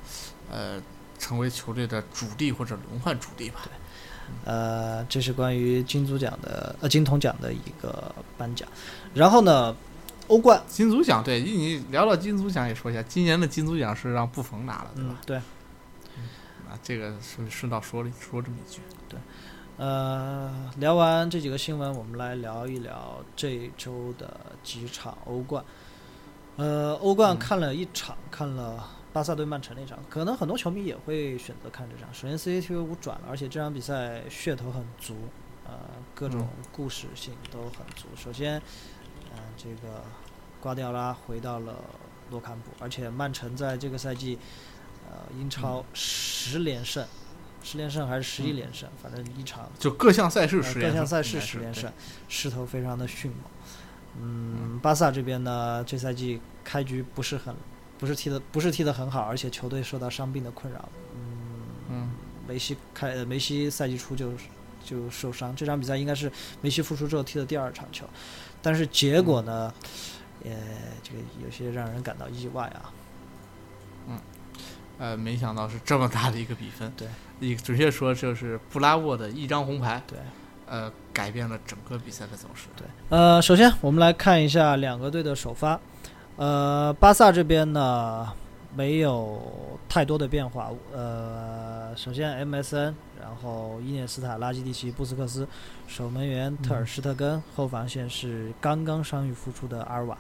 [0.52, 0.82] 呃
[1.18, 3.62] 成为球队的主力或者轮换主力吧。
[4.46, 8.70] 呃，这是关于金足奖的呃金童奖的一个颁奖。
[9.16, 9.76] 然后呢，
[10.30, 18.80] 欧冠，金足奖，对你聊到金足奖也说一下，今年的金足奖是让布冯拿了，对吧？，嗯对，啊，这个顺顺道说了说这么一句。
[19.10, 19.20] 对
[19.78, 25.64] 呃，聊完这几个新闻，我们来聊一聊这周的几场欧冠。
[26.58, 32.14] 呃，欧冠嗯看了一场，看了巴萨对曼城那场，可能很多球迷也会选择看这场。
[32.14, 35.16] 首先，CCTV 五转了，而且这场比赛噱头很足，
[35.66, 35.72] 呃，
[36.14, 38.08] 各种故事性都很足。
[38.18, 38.62] 首先，
[39.34, 40.04] 嗯，这个
[40.62, 41.76] 瓜迪奥拉回到了
[42.32, 44.38] 洛坎普，而且曼城在这个赛季，
[45.10, 47.06] 呃，英超十连胜，
[47.64, 51.92] 十连胜还是十一嗯连胜，反正一场就各项赛事呃十连胜，各项赛事十连胜，
[52.28, 53.40] 势头非常的迅猛。
[54.20, 57.56] 嗯，巴萨这边呢，这赛季开局不是很，
[57.98, 60.90] 不是踢的不是踢的很好，而且球队受到伤病的困扰。
[61.16, 62.10] 嗯，嗯。
[62.48, 64.32] 梅西开呃梅西赛季初就
[64.84, 68.08] 就受伤，这场比赛应该是梅西复出之后踢的第二场球，
[68.60, 69.72] 但是结果呢，
[70.44, 70.52] 呃，
[71.04, 72.92] 这个有些让人感到意外啊。
[74.08, 74.20] 嗯
[74.98, 76.92] 呃，没想到是这么大的一个比分。
[76.98, 77.08] 对，
[77.40, 80.20] 你准确说就是布拉沃的一张红牌，对，
[80.68, 82.68] 呃，改变了整个比赛的走势。
[82.76, 85.80] 对，呃，首先我们来看一下两个队的首发。
[86.36, 88.30] 呃，巴萨这边呢
[88.76, 89.42] 没有
[89.88, 90.72] 太多的变化。
[90.94, 95.48] 呃，首先 MSN，然后伊涅斯塔、拉基蒂奇、布斯克斯，
[95.88, 100.18] 守门员特尔施特根，后防线是刚刚伤愈复出的阿尔瓦。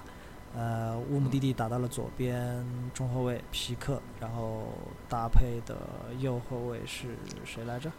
[0.56, 4.64] 呃，乌姆蒂蒂打到了左边中后卫皮克，然后
[5.08, 5.76] 搭配的
[6.18, 7.92] 右后卫是谁来着？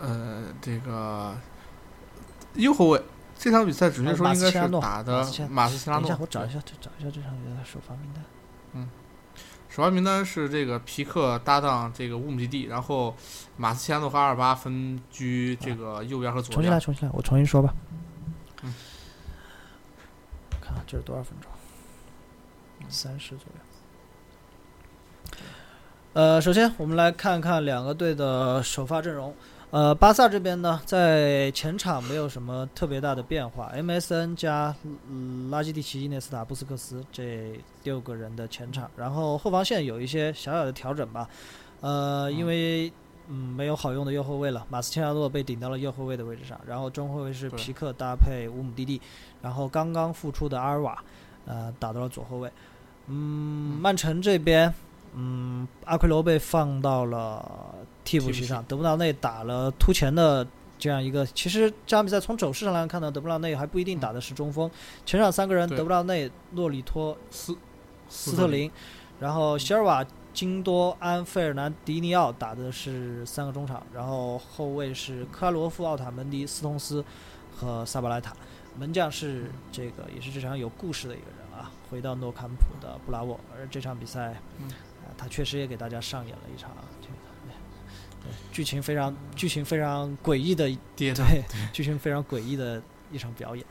[0.00, 1.36] 呃，这个
[2.54, 3.02] 右后卫
[3.36, 6.08] 这场比赛准确说马应该是打的马斯切拉诺。
[6.08, 8.88] 等一下，我找一下，找一下这场比赛的首发名单。
[9.78, 13.14] 首发名单是这个皮克搭档这个乌姆基蒂，然后
[13.56, 17.72] 马斯切拉诺和阿尔巴分居这个右边和左边重新来，重新来，我重新说吧。
[18.64, 18.74] 嗯，
[20.60, 21.48] 看看这是多少分钟？
[22.88, 25.38] 三十左右。
[26.14, 29.32] 呃，首先我们来看看两个队的首发阵容。
[29.70, 34.74] 呃，巴萨这边呢，在前场没有什么特别大的变化，MSN 加、
[35.10, 41.28] 嗯拉基蒂奇、伊涅斯塔、布斯克斯这六个人的前场，然后后防线有一些小小的调整吧。
[41.82, 42.90] 呃，因为
[43.28, 48.98] 嗯没有好用的右后卫了，马斯切拉诺被顶到了右后卫的位置上，然后中后卫是皮克搭配乌姆蒂蒂，
[49.42, 51.04] 然后刚刚复出的阿尔瓦，
[51.44, 52.50] 呃打到了左后卫。
[53.06, 54.72] 嗯，曼城这边，
[55.14, 60.46] 嗯，阿奎罗被放到了替补席席上，德布劳内打了突前的
[60.78, 61.26] 这样一个。
[61.26, 64.70] 其实这场比赛从走势上来看呢，德布劳内还不一定打的是中锋，
[65.04, 67.56] 前场三个人，德布劳内、洛里托、斯
[68.08, 68.70] 斯特林，
[69.20, 77.04] 然后席尔瓦、金多安、费尔南迪尼奥打的是三个中场，然后后卫是克拉罗夫、奥塔门迪、斯通斯
[77.56, 78.32] 和萨巴莱塔，
[78.78, 84.40] 门将是这个也是这场有故事的一个人啊，回到诺坎普的布拉沃，而这场比赛，
[85.18, 86.70] 他确实也给大家上演了一场
[87.02, 87.14] 这个。
[88.20, 93.64] 对剧情非常剧情非常诡异的跌的对，剧情非常诡异的一场表演。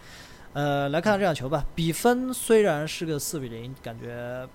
[0.54, 1.66] 呃，来看看这场球吧。
[1.76, 4.48] 比分虽然是个四比零，感觉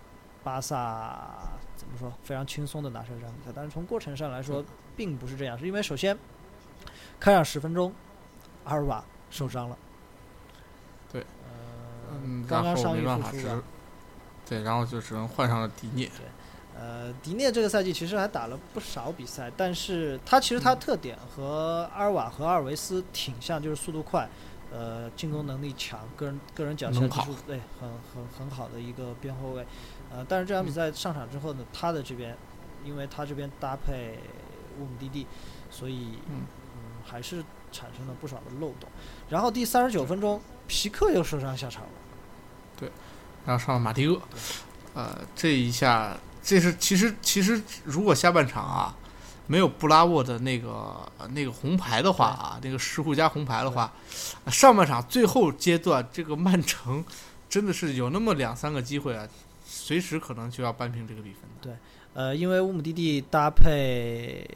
[0.42, 4.64] 巴萨怎么说非常轻松的拿下这场比赛，但是从过程上来说
[4.96, 6.16] 并不是这样，是因为首先
[7.20, 7.92] 开场十分钟，
[8.64, 9.76] 阿尔瓦受伤了。
[11.12, 13.62] 对呃，嗯，刚刚然后伤愈没办法，只复出。
[14.48, 16.11] 对，然后就只能换上了迪涅。
[16.78, 24.28] 呃，迪涅这个赛季其实还打了不少比赛，但是他其实他嗯特点和阿尔瓦和阿尔维斯挺像，就是速度快，
[24.72, 29.66] 呃，进攻能力强，个人个人脚下技术对很很很好的一个边后卫。
[30.11, 32.37] 呃，但是这场比嗯赛上场之后呢，他的这边，
[32.85, 34.18] 因为他这边搭配
[34.78, 35.26] 乌姆蒂蒂，
[35.70, 38.88] 所以嗯嗯还是产生了不少的漏洞。
[39.28, 41.90] 然后第三十九分钟，皮克又受伤下场了。
[42.76, 42.90] 对
[43.46, 44.20] 然后上了马蒂厄，
[44.94, 48.94] 呃，这一下，这是其实其实如果下半场啊，
[49.46, 50.68] 没有布拉沃的那个
[51.18, 53.92] 呃那个红牌的话啊，那个失户加红牌的话，
[54.44, 57.05] 呃上半场最后阶段这个曼城
[57.48, 59.26] 真的是有那么两三个机会啊，
[59.64, 61.78] 随时可能就要扳平这个比分的。
[62.14, 64.46] 呃，因为乌姆蒂蒂搭配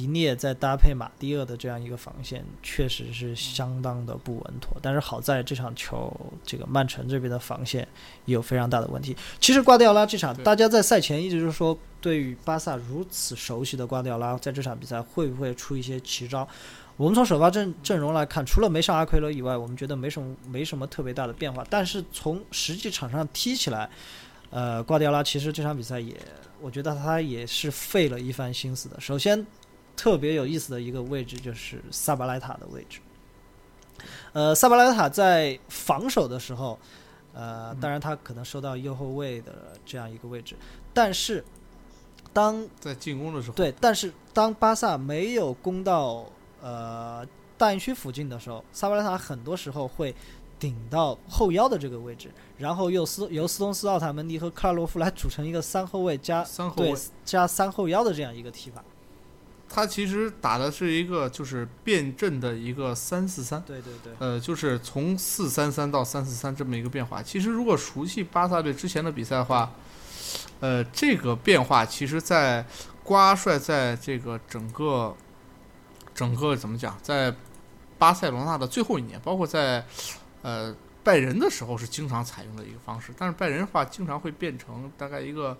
[0.00, 4.78] 迪涅再搭配马蒂厄的这样一个防线，确实是相当的不稳妥。
[4.80, 6.10] 但是好在这场球，
[6.42, 7.86] 这个曼城这边的防线
[8.24, 9.14] 也有非常大的问题。
[9.38, 16.48] 其实瓜迪奥拉这场，大家在赛前一直就说，对于巴萨如此熟悉的瓜迪奥拉，在这场比赛会不会出一些奇招？
[16.96, 21.62] 我们从首发阵阵容来看，除了没上阿奎罗以外，我们觉得没什么没什么特别大的变化。
[21.68, 23.90] 但是从实际场上踢起来，
[24.50, 26.14] 呃，瓜迪奥拉其实这场比赛也，
[26.60, 29.00] 我觉得他也是费了一番心思的。
[29.00, 29.46] 首先，
[30.00, 33.00] 特别有意思的一个位置就是萨巴莱塔的位置。
[34.32, 36.78] 呃，萨巴莱塔在防守的时候，
[37.34, 40.56] 呃，当然他可能收到右后卫的这样一个位置，
[40.94, 41.44] 但是
[42.32, 46.24] 当在进攻的时候，对，但是当巴萨没有攻到
[46.62, 47.26] 呃
[47.58, 50.14] 大禁区附近的时候，萨巴莱塔很多时候会
[50.58, 58.82] 顶到后腰的这个位置，然后由斯由斯通斯、奥塔门迪和克拉罗夫来组成一个三后卫加对三后卫，加三后腰的这样一个踢法。
[59.72, 63.62] 他其实打的是一个就是变阵的一个三四三。
[63.62, 67.22] 对对对，呃，就是从四三三到三四三这么一个变化。
[67.22, 69.72] 其实如果熟悉巴萨队之前的比赛的话，
[70.58, 72.66] 呃，这个变化其实在
[73.04, 75.16] 瓜帅在这个整个
[76.12, 77.32] 整个怎么讲，在
[77.96, 79.86] 巴塞罗那的最后一年，包括在
[80.42, 85.56] 呃拜仁的时候是经常采用的一个方式，但是拜仁的话经常会变成大概一个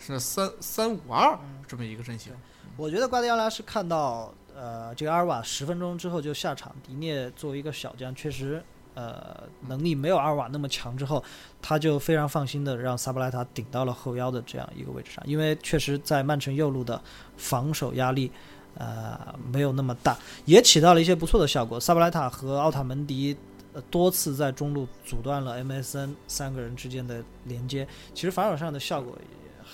[0.00, 2.32] 是三三五二这么一个阵型。
[2.76, 8.62] 我觉得瓜迪奥拉是看到呃这个阿尔瓦十分钟之后就下场，迪涅作为一个小将，确实
[8.94, 11.22] 呃能力没有阿尔瓦那么强之后，
[11.60, 17.00] 他就非常放心的让萨布莱塔顶到了后腰的这样一个位置上，因为确实在曼城右路的
[17.36, 18.30] 防守压力。
[18.78, 19.18] 呃，
[19.50, 21.80] 没有那么大，也起到了一些不错的效果。
[21.80, 23.34] 萨布莱塔和奥塔门迪
[23.72, 29.16] 呃多次在中路阻断了 MSN 三个人之间的连接，其实防守上的效果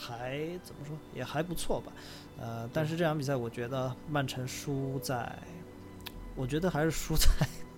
[0.02, 1.92] 还怎么说，也还不错吧。
[2.40, 5.38] 呃，但是这场比赛我觉得曼城输在，
[6.34, 7.28] 我觉得还是输在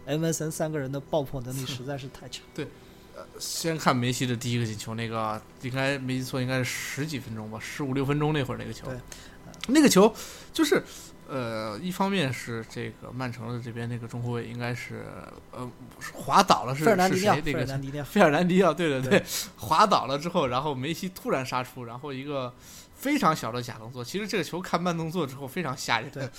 [0.16, 2.42] MSN 三个人的爆破能力实在是太强。
[2.54, 2.66] 对，
[3.14, 8.98] 呃先看梅西的第一个进球，那个应该没记错，应该是十几分钟吧，十五六分钟那会儿那个球对，
[9.68, 10.14] 那个球
[10.52, 10.82] 就是，
[11.36, 15.04] 呃，一方面是这个曼城的这边那个中后卫应该是
[15.50, 15.68] 呃
[16.12, 16.94] 滑倒了是是谁？
[16.94, 19.20] 那个费尔南迪尼奥，对对对
[19.56, 22.54] 滑倒了之后，然后梅西突然杀出，然后一个
[22.94, 26.30] 非常小的假动作，其实这个球看慢动作之后非常吓人，对，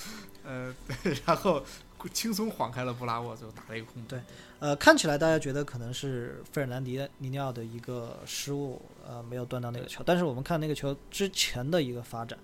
[0.44, 1.62] 呃，对 然后
[2.10, 4.20] 轻松晃开了布拉沃，最后打了一个空门，对
[4.60, 10.02] 呃，看起来大家觉得可能是费尔南迪尼尼奥的一个失误，呃，没有断到那个球。
[10.06, 12.38] 但是我们看那个球之前的一个发展，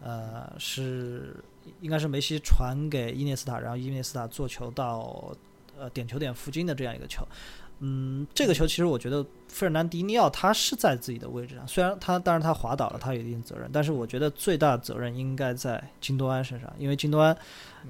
[0.00, 1.36] 呃，是
[1.80, 5.34] 应该是梅西传给伊涅斯塔，然后伊涅斯塔做球到
[5.78, 7.26] 呃点球点附近的这样一个球。
[7.80, 17.36] 嗯，这个球其实我觉得费尔南迪尼奥他是在自己的位置上，虽然他当然他滑倒了，他有一定责任，但是我觉得最大的责任应该在金多安身上，因为金多安，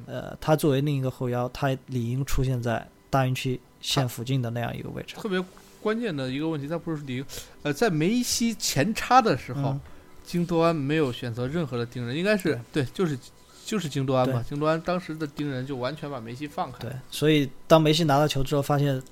[0.07, 5.15] 呃，他作为另一个后腰，他理应出现在大运区线附近的那样一个位置。
[5.17, 5.45] 特别
[5.83, 7.23] 关键的一个问题，他不是理
[7.63, 9.81] 呃，在梅西前插的时候，嗯
[10.25, 13.17] 京多安没有选择任何的盯人，应该是对，就是
[13.65, 14.45] 就是京多安嘛。
[14.49, 16.79] 京多安当时的盯人就完全把梅西放开。
[16.81, 19.03] 对，所以当梅西拿到球之后，发现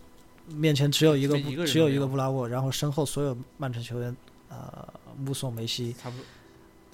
[0.49, 1.37] 面前只有一个
[1.67, 4.17] 只有一个布拉沃，然后身后所有曼城球员
[4.49, 4.87] 呃
[5.17, 6.25] 目送梅西差不多。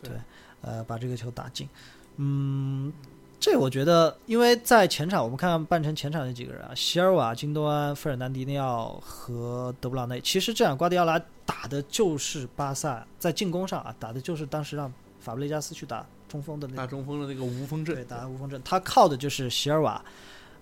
[0.01, 0.13] 对
[0.61, 1.69] 呃把这个球打进。
[2.17, 2.93] 嗯，
[3.41, 20.05] 这我觉得，因为在前场我们看看曼城前场那几个人啊，席尔瓦、京多安、费尔南迪尼奥和德布劳内，其实这样瓜迪奥拉打的就是巴萨在进攻上啊，打的就是当时让法布雷加斯去打中锋的那个大中锋的那个无锋阵对，，打无锋阵，他靠的就是席尔瓦、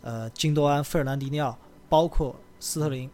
[0.02, 1.58] 呃金多安、费尔南迪尼奥，
[1.88, 3.10] 包括斯特林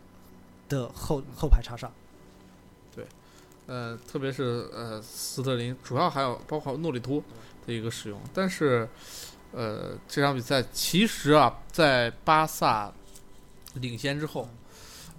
[0.68, 1.90] 的后后排插上。
[2.94, 3.06] 对
[3.66, 7.22] 呃，特别是呃斯特林，主要还有包括诺里托
[7.66, 8.20] 的一个使用。
[8.34, 8.88] 但是，
[9.52, 12.92] 呃，这场比赛其实啊，在巴萨
[13.74, 14.48] 领先之后，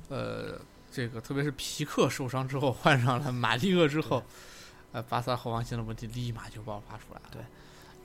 [0.10, 0.60] 呃，
[0.92, 4.22] 这个特别是皮克受伤之后，换上了马利厄之后，
[4.94, 7.30] 呃，巴萨后防线的问题立马就爆发出来了。
[7.32, 7.42] 对。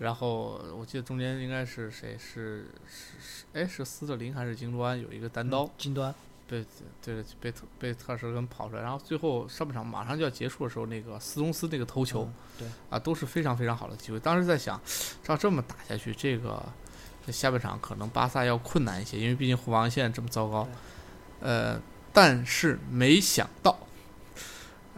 [0.00, 6.14] 然后我记得中间应该是谁是是是哎是斯特林还是京多安有一个单刀，嗯金端，
[6.46, 6.64] 被
[7.02, 14.20] 对被特被特尔施根跑出来，然后最后上半场马上就要结束的时候，那个斯通斯那个头球、嗯对，啊，都是非常非常好的机会。
[14.20, 14.80] 当时在想，
[15.24, 16.64] 照这么打下去，这个
[17.26, 20.68] 这下半场可能巴萨要困难一些，因为毕竟后防线这么糟糕。
[21.40, 21.76] 呃，
[22.12, 23.76] 但是没想到，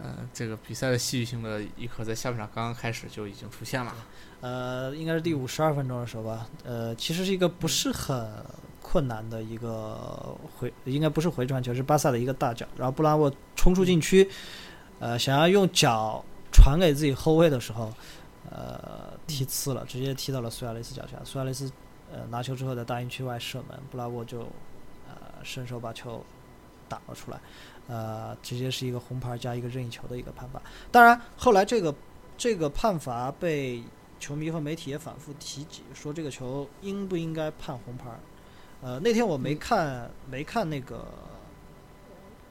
[0.02, 3.94] 呃，这个比赛的戏剧性的一刻在下半场刚刚开始就已经出现了。
[4.40, 6.46] 呃，应该是第五十二分钟的时候吧。
[6.64, 8.26] 呃，其实是一个不是很
[8.80, 12.66] 困难的一个回，应该不是回传球，是巴萨的一个大脚。
[12.76, 14.26] 然后布拉沃冲出禁区，
[14.98, 17.92] 呃，想要用脚传给自己后卫的时候，
[18.50, 21.18] 呃，踢呲了，直接踢到了苏亚雷斯脚下。
[21.24, 21.70] 苏亚雷斯
[22.10, 24.40] 呃拿球之后在大禁区外射门，布拉沃就
[25.06, 26.24] 呃伸手把球
[26.88, 27.38] 打了出来。
[27.90, 30.62] 呃，直接是一个红牌加一个任意球的一个判罚。
[30.92, 31.92] 当然，后来这个
[32.38, 33.82] 这个判罚被
[34.20, 38.08] 球迷和媒体也反复提及，说这个球应不应该判红牌。
[38.80, 41.04] 呃，那天我没看、没看那个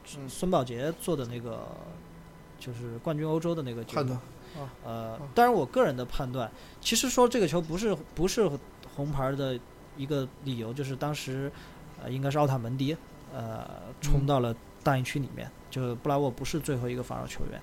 [0.03, 1.67] 孙孙宝杰做的那个，
[2.59, 4.19] 就是冠军欧洲的那个判断。
[4.83, 8.49] 呃啊，当然我个人的判断，其实说这个球不是不是
[8.95, 9.57] 红牌的
[9.95, 11.49] 一个理由，就是当时
[12.03, 12.97] 呃应该是奥塔门迪
[13.31, 13.63] 呃
[14.01, 14.53] 冲嗯到了
[14.89, 17.61] 大禁区里面，就布拉沃不是最后一个防守球员。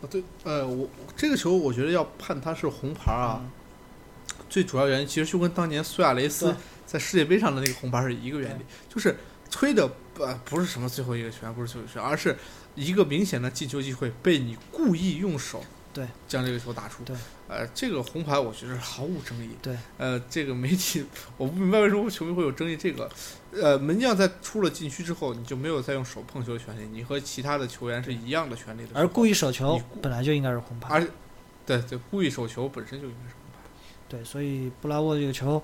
[0.00, 3.50] 啊，对，呃，我这个球我觉得要判他是红牌啊，嗯
[4.48, 6.54] 最主要原因其实就跟当年苏亚雷斯
[6.86, 9.14] 在世界杯上的那个红牌是一个原理，就是
[9.50, 12.34] 吹的呃不是什么最后一个球员，不是最后一个球员，而是
[12.74, 17.04] 一个明显的进球机会被你故意用手对将这个球打出。
[17.04, 17.14] 对，
[17.48, 19.50] 呃，这个红牌我觉得毫无争议。
[19.62, 21.04] 对，呃，这个媒体
[21.36, 22.76] 我不明白为什么球迷会有争议。
[22.76, 23.10] 这个，
[23.52, 28.90] 呃，门将在出了禁区之后，你就没有再用手碰球的权利，你和其他的球员是一样的权利的。
[28.92, 30.94] 而故意手球本来就应该是红牌。
[30.94, 31.08] 而
[31.64, 33.68] 对对，故意手球本身就应该是红牌。
[34.08, 35.62] 对，所以布拉沃这个球，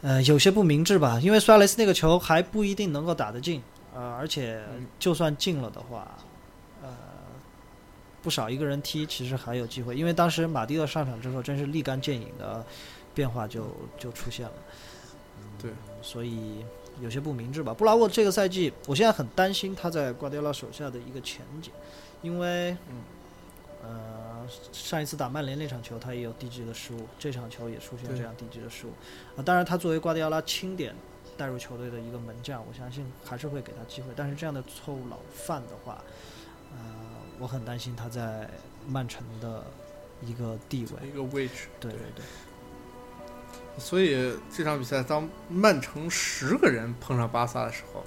[0.00, 3.62] 呃，有些不明智吧，因为苏亚雷斯那个球还不一定能够打得进，
[3.94, 6.25] 呃，而且嗯就算进了的话，呃，
[8.26, 12.66] 不少一个人踢，其实还有机会，因为当时马蒂厄上场之后，真是立竿见影的
[13.14, 14.52] 变化就就出现了，
[15.62, 15.70] 对，
[16.02, 16.64] 所以
[17.00, 17.72] 有些不明智吧。
[17.72, 21.70] 布拉沃这个赛季，我现在很担心他在瓜迪奥拉手下的一个前景，
[22.20, 22.96] 因为，嗯
[23.84, 28.90] 呃，上一次打曼联那场球他也有低级的失误，这场球也出现这样低级的失误。
[29.36, 30.92] 啊，当然他作为瓜迪奥拉钦点
[31.36, 34.08] 带入球队的一个门将，我相信还是会给他机会。
[34.16, 36.02] 但是这样的错误老犯的话，
[36.76, 36.82] 呃，
[37.38, 38.48] 我很担心他在
[38.86, 39.64] 曼城的
[40.24, 41.08] 一个地位。
[41.08, 41.68] 一个位置。
[41.80, 42.24] 对对对，
[43.78, 48.04] 所以这场比赛，当曼城十个人碰上巴萨的时候，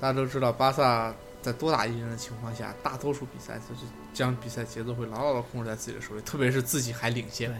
[0.00, 3.82] 大家都知道巴萨在多打一人的情况下，大多数比赛就是
[4.14, 7.52] 将比赛节奏会牢牢的控制在自己的手里，特别是自己还领先。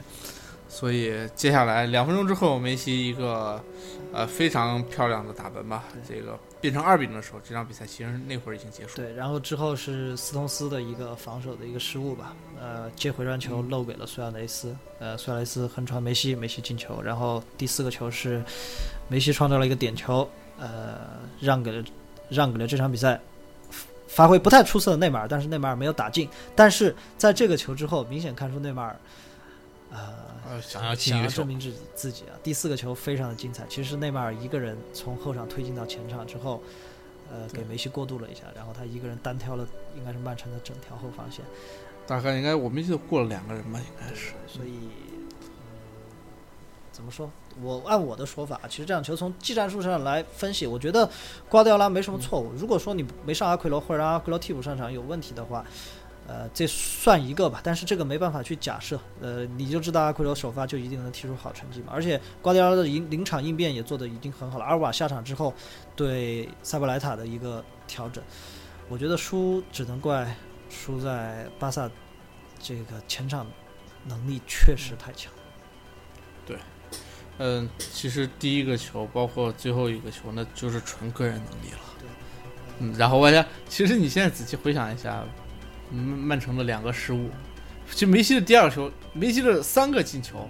[0.68, 3.62] 所以接下来两分钟之后，梅西一个
[4.12, 8.96] 呃非常漂亮的打门吧，这个变成二比零的时候，这场比赛其实那会儿已经结束。
[8.96, 13.70] 对，然后之后是斯通斯的一个防守的一个失误吧，呃，接回传球嗯。
[13.70, 18.44] 漏给了苏亚雷斯，呃，苏亚雷斯横传梅西，梅西进球，然后第四个球是
[19.08, 20.98] 梅西创造了一个点球，呃，
[21.40, 21.84] 让给了
[22.28, 23.18] 让给了这场比赛
[24.06, 28.94] 发挥不太出色的内马尔，但是内马尔没有打进，但是在这个球之后，明显看出内马尔，
[29.92, 29.98] 呃，
[30.48, 32.32] 呃，想要进想要证明自己自己啊。
[32.42, 36.62] 第四个球非常的精彩，其实内马尔一个人从后场推进到前场之后，
[37.30, 39.66] 呃，给梅西过渡了一下，然后他一个人单挑了
[39.96, 41.44] 应该是曼城的整条后防线，
[42.06, 44.32] 大概应该我们记得过了两个人吧，应该是。
[44.46, 44.88] 所以，
[45.42, 45.48] 嗯，
[46.90, 47.30] 怎么说？
[47.60, 51.06] 我按我的说法，其实这场球从技战术上来分析，我觉得
[51.50, 52.50] 瓜迪奥拉没什么错误。
[52.56, 55.62] 如果说你没上阿奎罗或者让阿奎罗替补上场有问题的话，
[56.26, 57.60] 呃，这算一个吧。
[57.62, 61.92] 但是这个没办法去假设，呃，你就知道阿奎罗首发就一定能踢出好成绩嘛。
[61.92, 64.64] 而且瓜迪奥拉的临临场应变也做得已经很好了。
[64.64, 65.52] 阿尔瓦下场之后
[65.96, 68.22] 对塞布莱塔的一个调整，
[68.88, 70.36] 我觉得输只能怪
[70.70, 71.90] 输在巴萨
[72.58, 73.46] 这个前场
[74.04, 75.32] 能力确实太强。
[76.46, 76.56] 对
[77.38, 81.78] 嗯，其实第一个球，包括最后一个球，那就是纯个人能力了。
[82.78, 85.41] 嗯，然后外加，其实你现在仔细回想一下，嗯
[85.92, 87.30] 曼城的两个失误，
[87.90, 90.48] 其实梅西的第二个球，梅西的三个进球，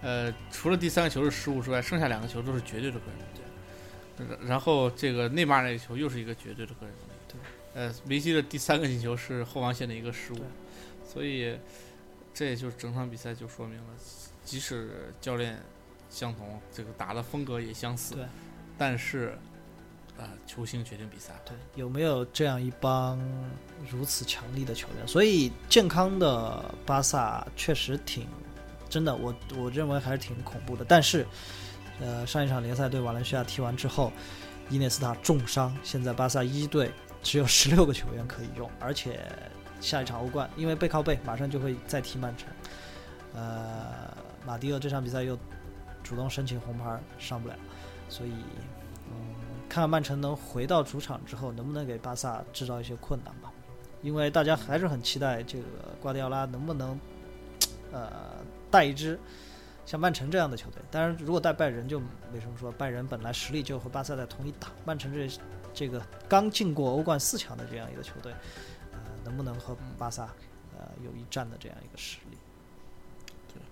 [0.00, 4.38] 呃，除了第三个球是失误之外，剩下两个球都是绝对的个人能力。
[4.40, 7.20] 然然后这个内马尔那个球又是一个绝对的个人能力。
[7.28, 7.38] 对。
[7.74, 10.44] 呃，梅西的第三个进球是后防线的一个失误，
[11.06, 11.56] 所以
[12.34, 13.84] 这也就是整场比赛就说明了，
[14.44, 15.58] 即使教练
[16.10, 18.16] 相同，这个打的风格也相似，
[18.76, 19.38] 但是，
[20.18, 21.32] 呃，球星决定比赛。
[21.44, 23.18] 对，有没有这样一帮
[23.90, 25.08] 如此强力的球员？
[25.08, 28.26] 所以健康的巴萨确实挺
[28.88, 30.84] 真的，我我认为还是挺恐怖的。
[30.84, 31.26] 但是，
[32.00, 34.12] 呃，上一场联赛对瓦伦西亚踢完之后，
[34.68, 36.92] 伊涅斯塔重伤，现在巴萨一队
[37.22, 39.20] 只有十六个球员可以用，而且
[39.80, 42.48] 下一场欧冠因为背靠背，马上就会再踢曼城。
[43.34, 44.14] 呃，
[44.46, 45.38] 马蒂厄这场比赛又
[46.02, 47.54] 主动申请红牌，上不了，
[48.10, 48.30] 所以
[49.08, 49.14] 嗯，
[49.72, 53.50] 看看曼城能回到主场之后，能不能给巴萨制造一些困难吧。
[54.02, 55.64] 因为大家还是很期待这个
[55.98, 57.00] 瓜迪奥拉能不能，
[57.90, 58.10] 呃，
[58.70, 59.18] 带一支
[59.86, 60.82] 像曼城这样的球队。
[60.90, 61.98] 当然，如果带拜仁就
[62.30, 65.26] 没什么说，拜仁本来实力就和巴萨在同一档，曼城这
[65.72, 68.30] 这个刚进过欧冠四强的这样一个球队，
[68.92, 70.24] 呃，能不能和巴萨
[70.76, 72.36] 呃有一战的这样一个实力？
[73.54, 73.62] 对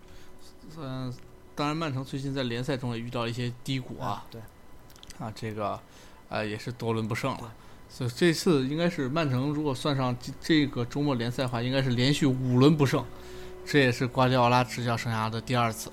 [0.78, 1.12] 嗯、
[1.55, 4.40] 当然，曼城最近在联赛中也遇到一些低谷啊，对，
[5.18, 5.78] 啊，这个，
[6.31, 7.53] 呃，也是多轮不胜了。
[7.91, 13.05] 所以这次应该是曼城，如果算上这这个周末联赛的话，应该是连续五轮不胜，
[13.66, 15.91] 这也是瓜迪奥拉执教生涯的第二次。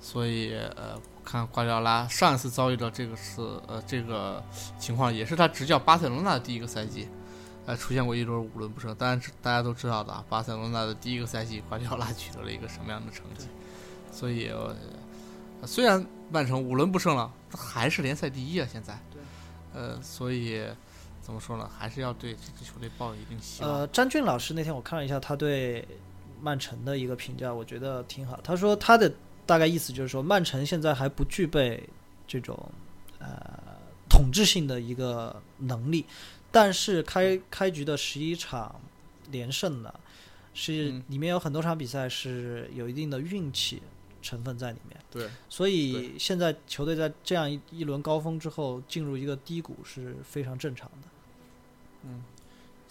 [0.00, 4.42] 所以，呃，看瓜迪奥拉上一次遭遇到这个是呃这个
[4.78, 7.08] 情况，也是他执教巴塞罗那的第一个赛季，
[7.64, 8.94] 呃，出现过一轮五轮不胜。
[8.94, 13.46] 当然，大家都知道的啊，巴塞罗那的第一个赛季，瓜迪奥拉取得了一个什么样的成绩？
[14.12, 14.76] 所以，呃
[15.66, 18.66] 虽然曼城五轮不胜了，还是联赛第一啊！
[18.70, 19.09] 现在，对，
[19.72, 20.62] 呃，所以
[21.20, 21.70] 怎么说呢？
[21.78, 23.72] 还是要对这支球队抱有一定希望。
[23.72, 25.86] 呃，詹俊老师那天我看了一下他对
[26.40, 28.40] 曼城的一个评价，我觉得挺好。
[28.42, 29.12] 他说他的
[29.46, 31.88] 大概意思就是说，曼城现在还不具备
[32.26, 32.58] 这种
[33.18, 33.28] 呃
[34.08, 36.06] 统治性的一个能力，
[36.50, 38.80] 但是开开局的十一场
[39.30, 39.92] 连胜呢，
[40.54, 43.82] 是嗯里面有很多场比赛是有一定的运气
[44.22, 45.00] 成分在里面。
[45.10, 51.08] 对，所以现在球队在这样一一轮高峰之后进入一个低谷是非常正常的。
[52.04, 52.24] 嗯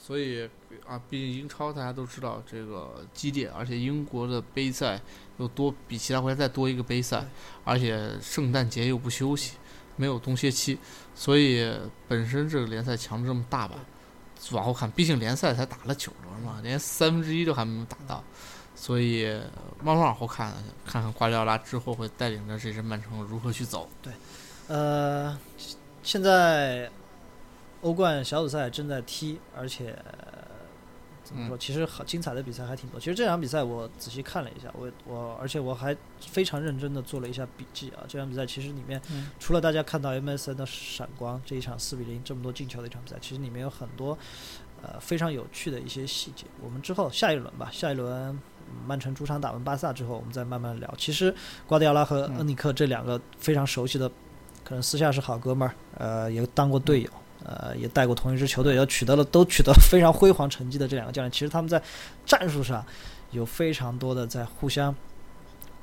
[0.02, 0.50] 所以
[0.88, 5.00] 啊，毕竟英超大家都知道这个激烈，而且英国的杯赛
[5.38, 7.24] 又多，比其他国家再多一个杯赛，
[7.66, 9.58] 而且圣诞节又不休息，
[9.98, 10.80] 没有冬歇期，
[11.14, 11.70] 所以
[12.08, 13.76] 本身这个联赛强度这么大吧，
[14.52, 18.24] 往后看，毕竟联赛才打了九轮嘛，连三分之一都还没有打到，
[18.82, 19.26] 所以
[19.84, 20.54] 慢慢往后看，
[20.86, 23.90] 看看瓜迪奥拉之后会带领着这支曼城如何去走。
[24.02, 24.14] 对
[24.70, 25.38] 呃，
[26.02, 26.90] 现在
[27.82, 29.94] 欧冠小组赛正在踢，而且
[31.26, 32.98] 怎么说，其实很精彩的比赛还挺多。
[32.98, 38.06] 其实这场比赛我仔细看了一下，我我而且我还非常认真的做了一下笔记啊。
[38.08, 44.18] 这场比赛其实里面嗯除了大家看到 MSN 的闪光，这一场四比零这么多进球的一场比赛，其实里面有很多
[44.82, 46.46] 呃非常有趣的一些细节。
[46.64, 48.40] 我们之后下一轮吧，下一轮。
[48.72, 50.94] 嗯曼城主场打完巴萨之后，我们再慢慢聊。
[50.98, 51.34] 其实
[51.68, 54.10] 瓜迪奥拉和嗯恩里克这两个非常熟悉的
[54.64, 57.10] 可能私下是好哥们儿，呃，也当过队友，
[57.44, 61.82] 呃，也带过同一支球队，也取得了都取得了 非常辉煌成绩的这两个教练，其实他们在
[62.26, 62.86] 战术上
[63.32, 64.94] 有非常多的在互相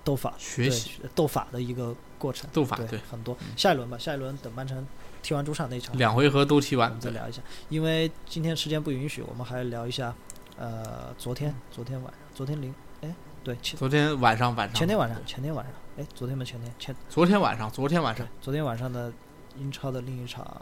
[0.05, 2.49] 斗法、学习斗法的一个过程。
[2.53, 3.47] 斗法对很多嗯。
[3.57, 4.87] 下一轮吧，下一轮等曼城
[5.23, 7.43] 踢完主场那场，两回合都踢完我们，再聊一下。
[7.69, 10.15] 因为今天时间不允许，我们还聊一下，
[10.59, 16.45] 呃，昨天昨天晚上，昨天零，哎，对，前昨天晚上晚上，前天晚上，前天晚上，哎，昨天吗？
[16.45, 18.27] 前天前昨天晚上，昨天晚上。
[18.27, 19.13] 对，，昨天晚上的
[19.59, 20.61] 英超的另一场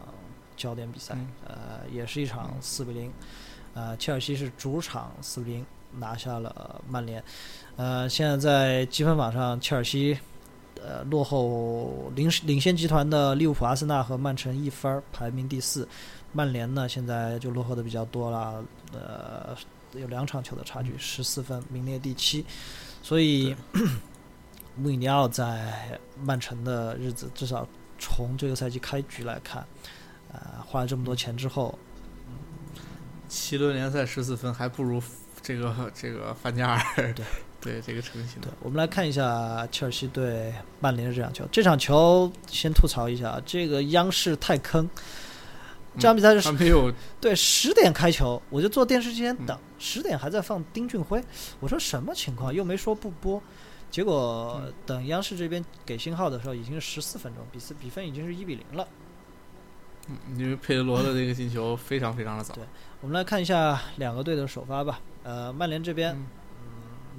[0.57, 1.29] 焦点比赛，嗯。
[1.47, 1.55] 呃，
[1.93, 3.13] 也是一场四比零，
[3.75, 7.23] 呃，切尔西是主场四比零拿下了曼联，
[7.77, 10.19] 呃，现在在积分榜上，切尔西
[10.83, 15.89] 呃落后领领先集团的利物浦、阿森纳和曼城一分儿，排名第四。
[16.33, 19.57] 曼联呢现在就落后的比较多了，呃，
[19.97, 22.45] 有两场球的差距，十四分，名列第七。
[23.03, 23.55] 所以
[24.77, 27.67] 穆里尼奥在曼城的日子，至少
[27.99, 29.67] 从这个赛季开局来看，
[30.33, 31.79] 呃，花了这么多钱之后，
[33.29, 35.03] 七轮联赛十四分，还不如
[35.43, 37.13] 这个这个范加尔。
[37.15, 37.25] 对
[37.61, 41.49] 对，这个成绩对呢。，我们来看一下切尔西对曼联的这场球。
[41.51, 44.89] 这场球先吐槽一下，这个央视太坑。
[45.97, 51.23] 这场比赛是还没有对十点开球，我就坐电视机前嗯等，十点还在放丁俊晖，
[51.61, 52.53] 我说什么情况？
[52.53, 53.41] 又没说不播，
[53.91, 58.87] 结果嗯等央视这边给信号的时候，已经是十四分钟，比分比分已经是一比零了。
[60.09, 62.55] 嗯因为佩德罗的这个进球非常非常的早。
[62.55, 62.65] 对
[63.01, 65.01] 我们来看一下两个队的首发吧。
[65.23, 66.15] 呃，曼联这边，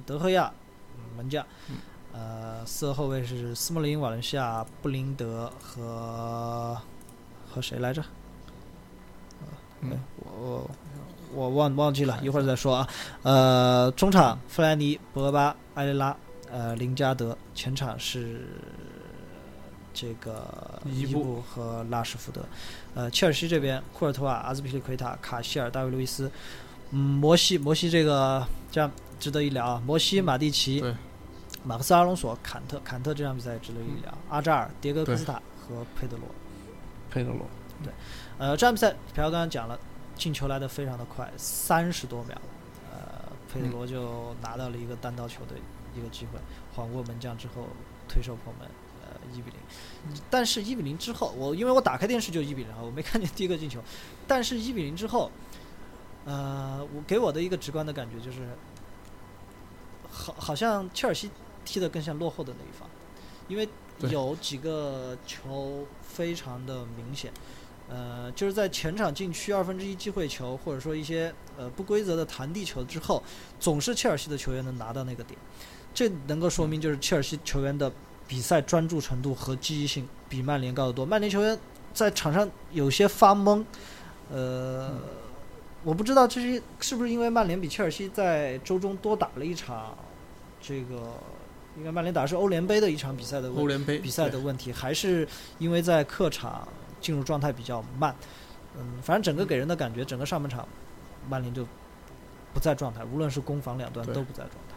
[0.04, 0.52] 德赫亚
[0.96, 1.76] 嗯门将，嗯
[2.12, 6.80] 呃，四个后卫是斯莫林、瓦伦西亚、布林德和
[7.50, 8.04] 和谁来着？
[9.80, 9.98] 嗯哎，
[10.40, 10.70] 我
[11.34, 12.88] 我忘忘记了，一会儿再说啊。
[13.22, 16.16] 呃，中场弗兰尼、博格巴、埃雷拉、
[16.50, 18.46] 呃林加德，前场是
[19.92, 22.42] 这个伊伊布布和拉什福德。
[22.94, 26.30] 呃，切尔西这边库尔图瓦、阿兹皮利奎塔、卡希尔、大卫路易斯，
[26.90, 29.82] 嗯，摩西摩西这个这样值得一聊啊。
[29.84, 30.94] 摩西、马蒂奇、对
[31.64, 34.16] 马克思阿隆索、坎特，坎特这场比赛值得一聊。
[34.30, 36.26] 阿扎尔、迭戈科斯塔和佩德罗。
[37.10, 37.46] 佩德罗，
[38.38, 39.78] 呃，这场比赛朴刚刚讲了，
[40.14, 42.36] 进球来的非常的快，三十多秒，
[42.92, 45.54] 呃，佩德罗就拿到了一个单刀球的
[45.94, 46.38] 一个机会，
[46.74, 47.66] 晃过门将之后
[48.06, 48.68] 推射破门，
[49.02, 50.20] 呃，一比零。
[50.28, 53.80] 但是，一比零之后，我因为我打开电视就一比零啊，我没看见第一个进球。
[54.26, 55.30] 但是，一比零之后，
[56.26, 58.46] 呃，我给我的一个直观的感觉就是，
[60.10, 61.30] 好，好像切尔西
[61.64, 62.86] 踢得更像落后的那一方，
[63.48, 63.66] 因为
[64.10, 67.32] 有几个球非常的明显。
[67.88, 73.22] 呃，就是在前场禁区二分之一机会球，或者说一些呃不规则的弹地球之后，
[73.60, 75.38] 总是切尔西的球员能拿到那个点，
[75.94, 77.90] 这能够说明就是切尔西球员的
[78.26, 81.06] 比赛专注程度和积极性比曼联高得多。
[81.06, 81.56] 曼联球员
[81.94, 83.64] 在场上有些发懵，
[84.32, 84.92] 呃，
[85.84, 89.96] 我不知道这是是不是因为曼联比切尔西在周中多打了一场
[90.60, 91.12] 这个，
[91.78, 95.26] 应该曼联打的是欧联杯的一场比赛的问欧联杯比赛的问题，还是
[95.58, 96.66] 因为在客场
[97.00, 98.14] 进入状态比较慢。
[98.78, 100.68] 嗯，反正整个给人的感觉，整个上半场
[101.28, 101.66] 曼联就
[102.52, 104.76] 不在状态，无论是攻防两端都不在状态。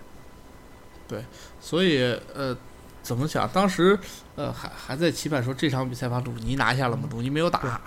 [1.08, 1.26] 对
[1.60, 2.02] 所以
[2.34, 2.56] 呃，
[3.02, 3.50] 怎么讲？
[3.50, 3.98] 当时
[4.36, 7.82] 呃还还在期盼说这场比赛把鲁尼拿下了吗，鲁尼没有打，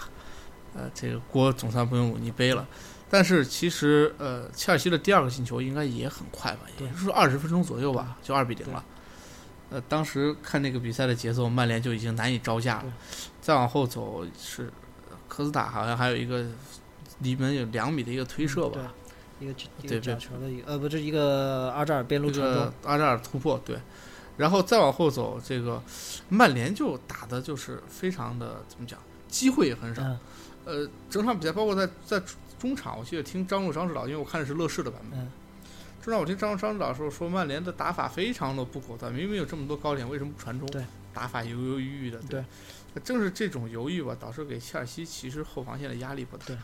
[0.74, 2.66] 呃，这个锅总算不用鲁尼背了。
[3.09, 8.85] 但是其实呃，切尔西的第二个进球应该也很快吧，也就是二十分钟左右吧，就二比零了。
[9.70, 12.93] 呃，当时看那个比赛的节奏，曼联就已经难以招架了对。
[13.43, 14.72] 再往后走是
[15.28, 16.47] 科斯塔，好像还有一个
[17.18, 18.88] 离门有两米的一个推射吧，嗯
[19.40, 23.76] 对，一个一对个角球的一个呃，不是一个阿扎尔边路这传中个，阿扎尔突破，对，
[24.36, 25.82] 然后再往后走，这个
[26.28, 30.03] 曼联就打的就是非常的怎么讲，机会也很少。
[30.03, 30.18] 嗯
[30.64, 32.22] 呃，整场比赛包括在在
[32.57, 35.28] 中场，我记得听张路张指导，因为我看的是乐视的版本，嗯，
[36.01, 40.68] 中场我听张张指导说说曼联的打法非常的不果断，明明有这么多高点，为什么不传中？
[40.70, 42.20] 对，打法犹犹豫豫的。
[42.30, 42.45] 对，
[43.01, 46.45] 正是这种犹豫吧，导致给切尔西其实后防线的压力不大。
[46.47, 46.57] 对，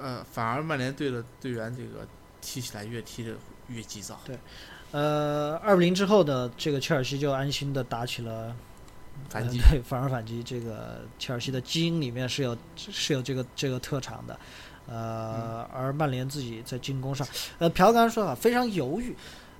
[0.00, 2.06] 呃，反而曼联队的队员这个
[2.40, 3.34] 踢起来越踢的
[3.68, 4.20] 越急躁。
[4.24, 4.38] 对
[4.90, 8.56] 呃，二比零之后呢，这个切尔西就安心的打起了
[9.28, 10.42] 反击呃对，反而反击。
[10.42, 14.40] 这个切尔西的基因里面是有是有这个这个特长的，
[14.86, 17.26] 呃，而曼联自己在进攻上，
[17.58, 19.14] 呃，朴刚刚说啊，非常犹豫。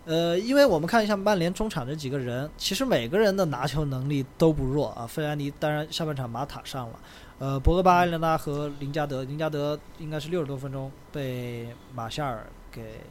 [0.09, 5.07] 呃，因为我们看一下曼联中场这几个人，其实每个人的拿球能力都不弱啊。
[5.07, 6.99] 费兰尼当然下半场马塔上了，
[7.39, 13.03] 呃，博格巴、埃雷拉和林加德，林加德应该是六十多分钟被马夏尔给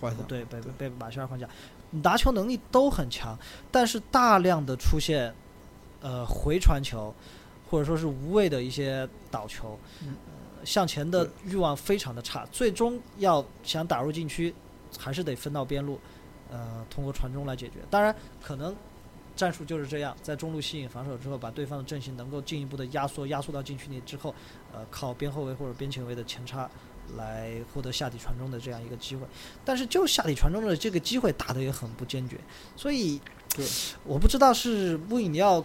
[0.00, 1.46] 换下对，被被被马夏尔换下，
[1.90, 3.38] 拿球能力都很强，
[3.70, 5.34] 但是大量的出现
[6.00, 7.14] 呃回传球，
[7.68, 9.78] 或者说是无谓的一些倒球，
[10.64, 14.54] 向前的欲望非常的差，最终要想打入禁区，
[14.98, 15.98] 还是得分到边路，
[16.50, 17.74] 呃，通过传中来解决。
[17.90, 18.74] 当然，可能
[19.34, 24.34] 战术就是这样，在中路吸引防守之后，把对方的阵型能够进一步的压缩，压缩到禁区内之后，
[24.72, 26.68] 呃，靠边后卫或者边前卫的前插
[27.16, 29.26] 来获得下底传中的这样一个机会。
[29.64, 32.38] 但是就下底传中的这个机会打得也很不坚决，
[32.76, 33.20] 所以
[33.54, 33.66] 对
[34.04, 35.62] 我不知道是穆里尼奥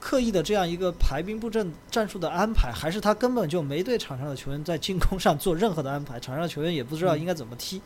[0.00, 7.80] 刻意的这样一个排兵布阵战术的安排，还是他根本就没对场上的球员在进攻上做任何的安排，场上的球员也不知道应该怎么踢。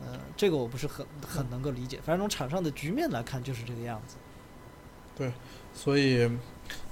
[0.00, 1.98] 呃，这个我不是很很能够理解。
[2.02, 4.16] 反正从场上的局面来看，就是这个样子。
[5.16, 5.32] 对
[5.72, 6.30] 所以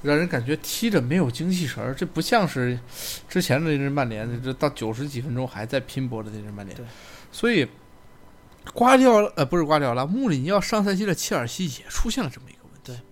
[0.03, 2.79] 让人感觉踢着没有精气神儿，这不像是
[3.29, 6.87] 之前的那支曼联，这到九十几分钟还在拼搏的那支曼联对。
[7.31, 7.69] 所以
[8.73, 13.03] 瓜迪奥拉呃不是瓜迪奥拉，穆里尼奥上赛季的切尔西也出现了这么一个问题。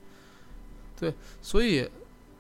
[0.99, 1.12] 对，
[1.43, 1.90] 所以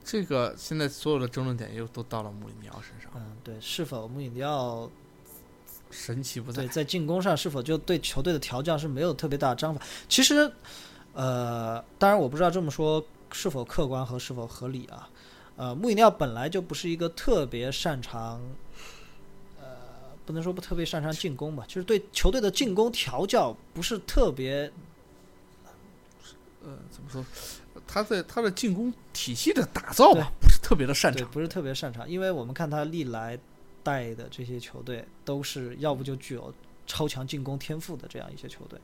[0.04, 4.88] 这个现在所有的争论点又都到了穆里尼奥身上，嗯，对，是否穆里尼奥
[5.92, 6.68] 神奇不在对，。
[6.68, 9.80] 在进攻上是否就对球队的调教是没有特别大的章法？
[10.08, 10.50] 其实，
[11.12, 15.08] 呃，当然我不知道这么说是否客观和是否合理啊。
[15.56, 18.40] 呃，穆里尼奥本来就不是一个特别擅长，
[19.60, 19.66] 呃，
[20.24, 24.72] 不能说不特别擅长进攻吧，就是对球队的进攻调教不是特别
[26.64, 27.24] 呃，怎么说？
[27.86, 31.30] 他在他的进攻体系的打造吧，不是特别的擅对，长。
[31.30, 33.38] 不是特别擅长，因为我们看他历来
[33.82, 36.52] 带的这些球队，都是要不就具有
[36.86, 38.78] 超强进攻天赋的这样一些球队，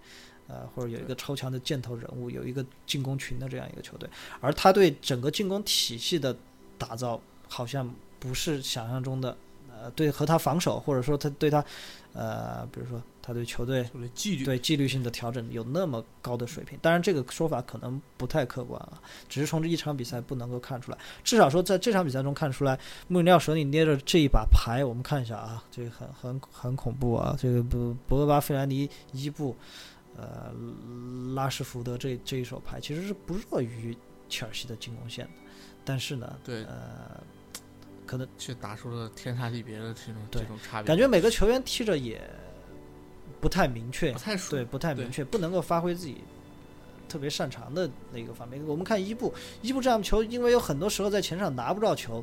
[0.46, 4.08] 呃，或者有一个超强的箭头人物，有一个进攻群的这样一个球队，
[4.40, 6.36] 而他对整个进攻体系的
[6.76, 9.36] 打造，好像不是想象中的，
[9.70, 11.64] 呃，对和他防守，或者说他对他，
[12.12, 18.98] 呃，比如说他对球队纪律，对纪律性的调整有那么高的水平，当然这个说法可能不太客观啊，
[19.28, 20.96] 只是从这一场比赛不能够看出来。
[21.22, 29.54] 至少说在这场比赛中看出来，穆里尼奥手里捏着这一把牌，我们看一下啊，这个很很很恐怖啊，这个博博格巴、费兰尼、伊布，
[30.16, 30.50] 呃，
[31.34, 33.94] 拉什福德这这一手牌其实是不弱于
[34.30, 35.32] 切尔西的进攻线的，
[35.84, 36.64] 但是呢，对。
[36.64, 37.22] 呃，
[38.06, 42.18] 可能却打出了天差地别的这种这种差别，感觉每个球员踢着也
[43.40, 44.50] 不太明确不，太熟。
[44.50, 48.62] 对，不太明确，不能够发挥自己呃特别擅长的那个方面。
[48.66, 49.32] 我们看伊布，
[49.62, 52.22] 伊布这样球，因为有很多时候在前场拿不到球，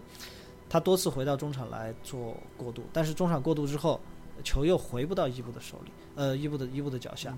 [0.70, 4.00] 他多次回到中场来做过渡，但是中场过渡之后，
[4.44, 7.36] 球又回不到伊布的手里，呃，伊布的伊布的脚下，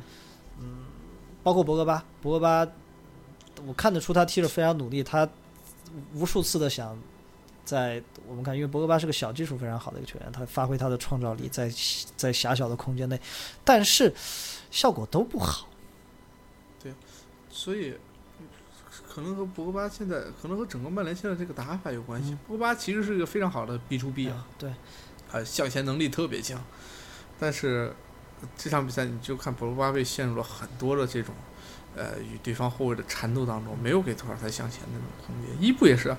[0.59, 0.85] 嗯，
[1.43, 2.67] 包括博格巴，博格巴，
[3.65, 5.27] 我看得出他踢得非常努力，他
[6.13, 6.97] 无数次的想。
[7.67, 11.69] 在我们看，因为博格巴是个小技术非常好的一个球员，他发挥他的创造力在
[12.15, 13.19] 在狭小的空间内，
[13.65, 14.13] 但是
[14.71, 15.67] 效果都不好。
[16.81, 16.93] 对
[17.49, 17.95] 所以
[19.09, 22.31] 可能和博格巴现在，可能和整个曼联现在这个打法有关系。
[22.31, 24.69] 嗯博格巴其实是一个非常好的 B to B 啊，对，
[25.29, 26.63] 啊，向前能力特别强，
[27.37, 27.93] 但是
[28.55, 31.35] 这场比赛你就看博格巴被陷入了很多的这种。
[31.97, 35.51] 呃，与对方后卫的缠斗当中，没有给托尔特向前的那种空间。
[35.59, 36.17] 伊布也是啊，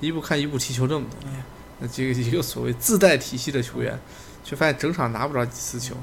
[0.00, 1.42] 伊布看伊布踢球这么多年，
[1.78, 3.98] 那这个一个所谓自带体系的球员，
[4.42, 5.94] 却发现整场拿不着几次球。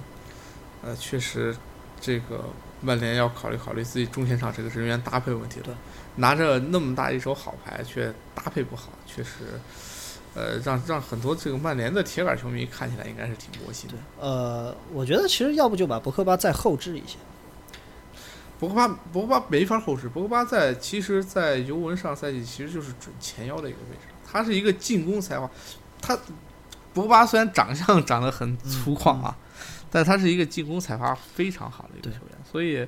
[0.83, 1.55] 呃，确实，
[1.99, 2.45] 这个
[2.81, 5.75] 曼联要考虑考虑自己中前场这个人员搭配问题了。
[6.17, 9.59] 拿着那么大一手好牌，却搭配不好，确实，
[10.33, 17.17] 呃，让让很多这个曼联的铁杆球迷看起来应该是挺窝心的。，呃，我觉得其实要不就把博克巴再后置一些。
[18.65, 20.09] 博格巴，博格巴没法后置。
[20.09, 25.49] 博格巴在其实，在尤文上赛季其实就是准前腰的一个位置，他是一个进攻才华。
[26.01, 26.17] 他
[26.93, 29.37] 博格巴虽然长相长得很粗犷啊，
[29.91, 32.37] 但他是一个进攻才华非常好的一个球员。
[32.49, 32.87] 所以，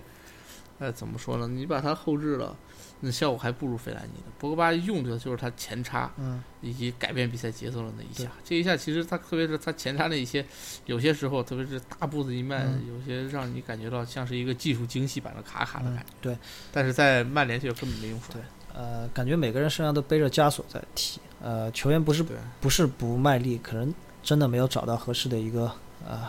[0.79, 1.47] 呃，怎么说呢？
[1.47, 2.55] 你把他后置了，
[2.99, 4.31] 那效果还不如费兰尼呢。
[4.39, 8.31] 博格巴用的就是他前插，嗯，以及改变比赛节奏的那一下。
[8.43, 10.45] 这一下其实他特别是他前插那一些，
[10.85, 16.13] 有些时候特别是大步子一迈，嗯有些让你感觉到像是一个技术精细版的卡卡的嗯感觉。
[16.21, 16.37] 对，
[16.71, 18.43] 但是在曼联就根本没用出来。
[18.73, 21.19] 呃，感觉每个人身上都背着枷锁在踢。
[21.41, 22.23] 呃，球员不是
[22.59, 23.93] 不是不卖力，可能
[24.23, 25.71] 真的没有找到合适的一个
[26.07, 26.27] 呃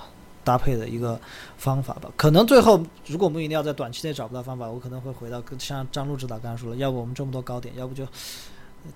[0.49, 1.21] 搭配的一个
[1.59, 2.11] 方法吧。
[2.17, 8.07] 可能最后如果我们一定要在短期内找不到方法，我可能会回到跟像张路指导刚才说了，要不我们这么多高点，要不就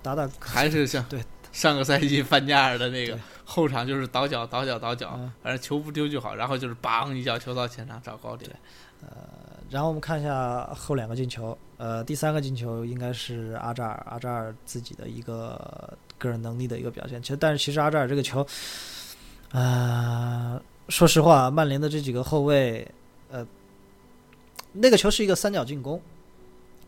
[0.00, 1.22] 打打 还是像对
[1.52, 8.50] 上个赛季范加尔的那个后场就是倒脚倒脚倒脚嗯，反正球不丢就好，然后就是梆一脚球到前场找高点。
[9.02, 9.08] 呃
[9.70, 17.22] 然后我们看一下后两个进球，呃，第三个进球应该是阿扎尔，阿扎尔自己的一个个人能力的一个表现。
[17.22, 18.46] 其实，但是其实阿扎尔这个球，
[19.50, 20.60] 呃，
[20.92, 22.86] 说实话，曼联的这几个后卫，
[23.30, 23.46] 呃，
[24.72, 25.98] 那个球是一个三角进攻，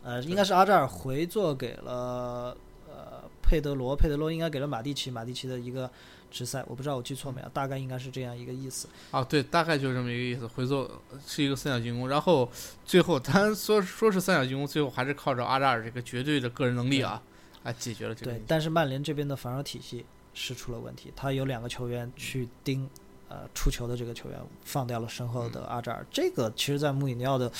[0.03, 2.55] 呃，应该是阿扎尔回做给了
[2.87, 5.91] 呃佩德罗，佩德罗应该给了马蒂奇，马蒂奇的一个
[6.31, 8.87] 直塞，我不知道我记错没有，大概应该是这样一个意思。
[9.11, 10.47] 啊，对，大概就是这么一个意思。
[10.47, 12.47] 回做是一个三角进攻，然后
[12.85, 17.23] 最后他说说是三角进攻，最后还是靠着阿扎尔这个绝对的个人能力啊，
[17.63, 18.33] 啊解决了这个。
[18.33, 22.87] 对但是曼联这边的防守体系是出了问题，他有两个球员去盯
[23.35, 26.07] 呃出球的这个球员，放掉了身后的阿扎尔。
[26.11, 27.51] 这个其实，在穆里尼奥的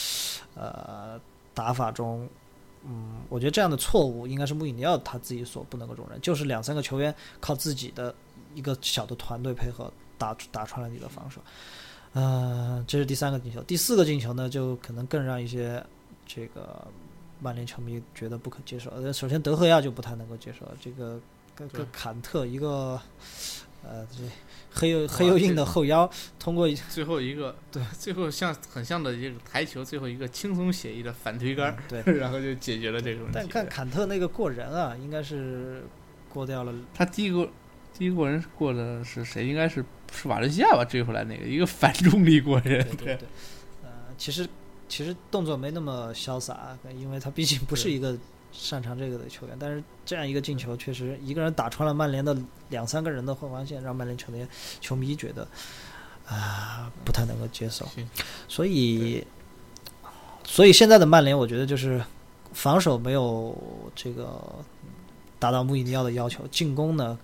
[0.55, 1.21] 呃
[1.53, 2.29] 打法中，
[2.85, 8.15] 嗯，我觉得这样的错误应该是穆里尼奥他自己所不能够容忍，就是两三个球员靠自己的
[8.55, 11.41] 一个小的团队配合打打穿了你的防守。
[12.13, 15.85] 呃，这是第三个进球，第四个进球呢，就可能更让一些
[16.25, 16.87] 这个
[17.41, 18.89] 曼联球迷觉得不可接受。
[18.91, 21.19] 呃，首先德赫亚就不太能够接受这个，
[21.57, 23.01] 个对个坎特一个，
[23.83, 24.23] 呃，这
[24.77, 33.33] 黑又黑又硬的后腰，通过一最后一个对，最后像很像的一个台球，最后一个轻松写意的反推杆儿，对， 然后就解决了这个问题。
[33.35, 35.85] 但看坎特那个过人啊，应该是
[36.29, 36.75] 过掉了。
[36.93, 37.49] 他第一个
[37.97, 39.47] 第一个过人过的是谁？
[39.47, 40.85] 应该是是瓦伦西亚吧？
[40.85, 43.29] 追回来那个一个反重力过人，对对对，
[43.85, 44.47] 呃，其实
[44.89, 48.19] 其实动作没那么潇洒，因为他毕竟不是一个
[48.55, 49.57] 擅长这个的球员。
[49.59, 52.35] 但是这样一个进球，确实一个人打穿了曼联的
[52.71, 54.49] 两三个人的后防线，让曼联球员
[54.81, 55.47] 球迷觉得
[56.27, 57.87] 啊、不太能够接受。
[58.49, 59.27] 所以，
[60.45, 62.03] 所以现在的曼联，我觉得就是
[62.53, 63.55] 防守没有
[63.95, 64.41] 这个
[65.39, 67.19] 达到穆里尼奥的要求，进攻呢，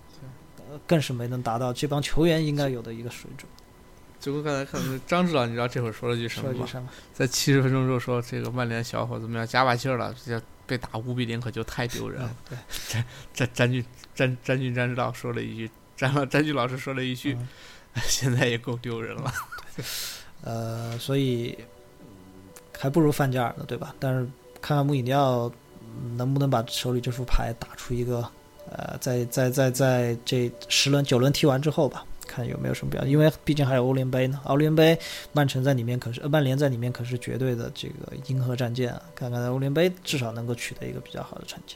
[0.68, 3.48] 呃更是没能达到这帮球员应该有的一个水准。
[4.18, 6.68] 就跟刚才看的张指导，你知道这会儿说了句什么吗？
[7.14, 10.38] 在七十分钟之后说，这个曼联小伙子们要加把劲儿了，这
[10.70, 12.36] 被打五比零可就太丢人了。
[12.48, 12.56] 对，
[13.34, 17.48] 詹詹俊詹詹俊詹指导说了一句，詹詹俊老师说了一句，嗯
[18.06, 19.32] 现在也够丢人了。
[20.42, 21.58] 呃，所以
[22.78, 23.92] 还不如范加尔呢，对吧？
[23.98, 24.24] 但是
[24.62, 25.50] 看看穆里尼奥
[25.82, 28.24] 嗯能不能把手里这副牌打出一个，
[28.70, 33.10] 呃，在在在在这十轮九轮踢完之后吧，看有没有什么表现。
[33.10, 34.96] 因为毕竟还有欧联杯呢，欧联杯
[35.32, 39.02] 曼城在里面可是，呃，曼联在里面可是绝对的这个银河战舰啊。
[39.14, 41.74] 看看在欧联杯至少能够取得一个比较好的成绩。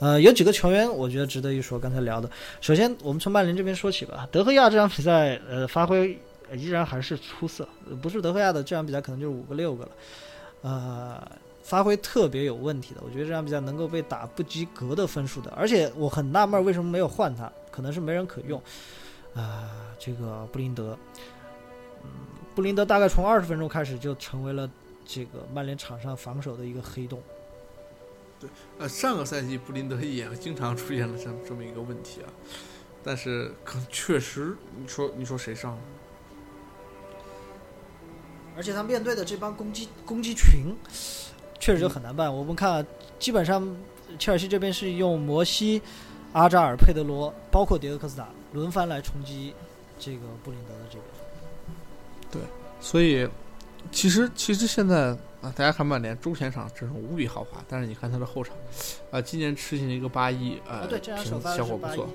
[0.00, 2.28] 呃，有几个球员我觉得值得一说，刚才聊的，
[2.60, 6.18] 首先我们从曼联这边说起吧，德赫亚这场比赛，呃，发挥
[6.54, 7.66] 依然还是出色，
[8.02, 9.90] 不是德赫亚的这场比赛可能就是五个六个了，
[10.62, 11.30] 呃，
[11.62, 18.60] 发挥特别有问题的，我觉得这场比赛能够被打不及格的分数的，而且我很纳闷为什么没有换他，可能是没人可用，
[19.34, 20.98] 啊、这个布林德，
[22.02, 22.10] 嗯，
[22.54, 24.68] 布林德大概从二十分钟开始就成为了
[25.04, 27.20] 这个曼联场上防守的一个黑洞，
[28.38, 32.28] 对呃，上个赛季布林德也经常出现了这么这么一个问题啊，
[33.02, 35.78] 但是可能确实，你说你说谁上？
[38.54, 40.76] 而且他面对的这帮攻击攻击群，
[41.58, 42.30] 确实就很难办。
[42.30, 42.86] 我们看，
[43.18, 43.66] 基本上
[44.18, 45.80] 切尔西这边是用摩西、
[46.34, 49.54] 阿扎尔、佩德罗，包括迭戈科斯塔轮番来冲击
[49.98, 52.46] 这个布林德的这边。
[52.80, 53.28] 所以，
[53.90, 58.56] 其实其实现在啊，大家看曼联中前场阵容无比豪华，但是你看他的后场，
[59.10, 62.08] 啊，今年吃进了一个八一，呃，啊，效果不错，，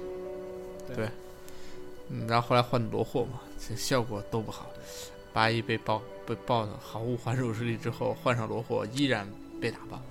[0.95, 1.07] 对
[2.09, 4.67] 嗯，然后后来换罗霍嘛，这效果都不好。
[5.33, 9.27] 八一被爆被爆的毫无还手之力之后，换上罗霍依然
[9.61, 10.01] 被打爆。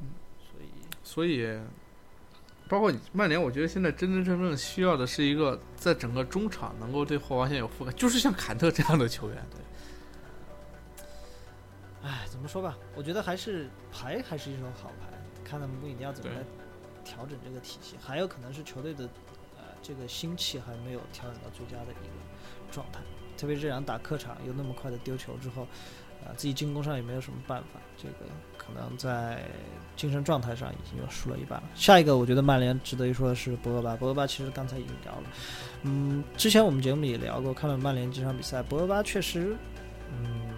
[0.00, 0.08] 嗯
[0.38, 0.66] 所以
[1.02, 1.58] 所以，
[2.72, 9.44] 包括曼联，我觉得现在真真正正需要的是一个在整个中场能够对后防线有覆盖，就是像坎特这样的球员。
[12.02, 15.12] 唉，怎么说吧，我觉得还是牌还是一手好牌，
[15.44, 16.42] 看他们穆里尼奥怎么来
[17.04, 19.04] 调整这个体系，还有可能是球队的
[19.58, 23.00] 呃这个心气还没有调整到最佳的一个状态，
[23.36, 25.68] 特别是这场打客场又那么快的丢球之后，
[26.26, 29.42] 呃自己进攻上也没有什么办法，这个可能在
[29.96, 31.68] 精神状态上已经又输了一半了。
[31.74, 35.22] 下一个我觉得曼联值得一说的是博格巴，博格巴其实刚才已经聊了，
[35.82, 39.56] 嗯，之前我们节目里也聊过，看了曼联这场比赛，博格巴确实，
[40.10, 40.52] 嗯。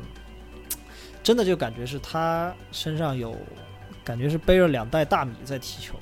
[1.22, 3.34] 真的就感觉是他身上有，
[4.04, 5.94] 感觉是背着两袋大米在踢球。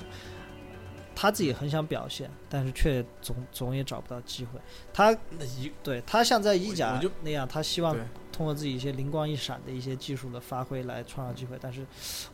[1.15, 4.59] 他自己很想表现，但是却总总也找不到机会。
[4.91, 8.03] 他那一对他像在意甲那样，他希望对
[8.33, 11.85] 通过自己一些灵光一闪的一些技术的发挥来创造机会，但是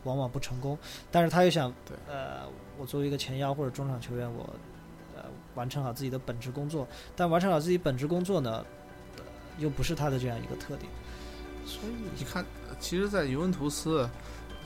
[0.04, 0.76] 往往不成功。
[1.10, 1.72] 但是他又想，
[2.08, 2.48] 呃，
[2.78, 4.48] 我作为一个前腰或者中场球员，我
[5.14, 5.24] 呃
[5.54, 6.88] 完成好自己的本职工作。
[7.14, 8.64] 但完成好自己本职工作呢，
[9.18, 9.22] 呃
[9.58, 10.90] 又不是他的这样一个特点，
[11.66, 14.08] 所以你看，呃其实，在尤文图斯，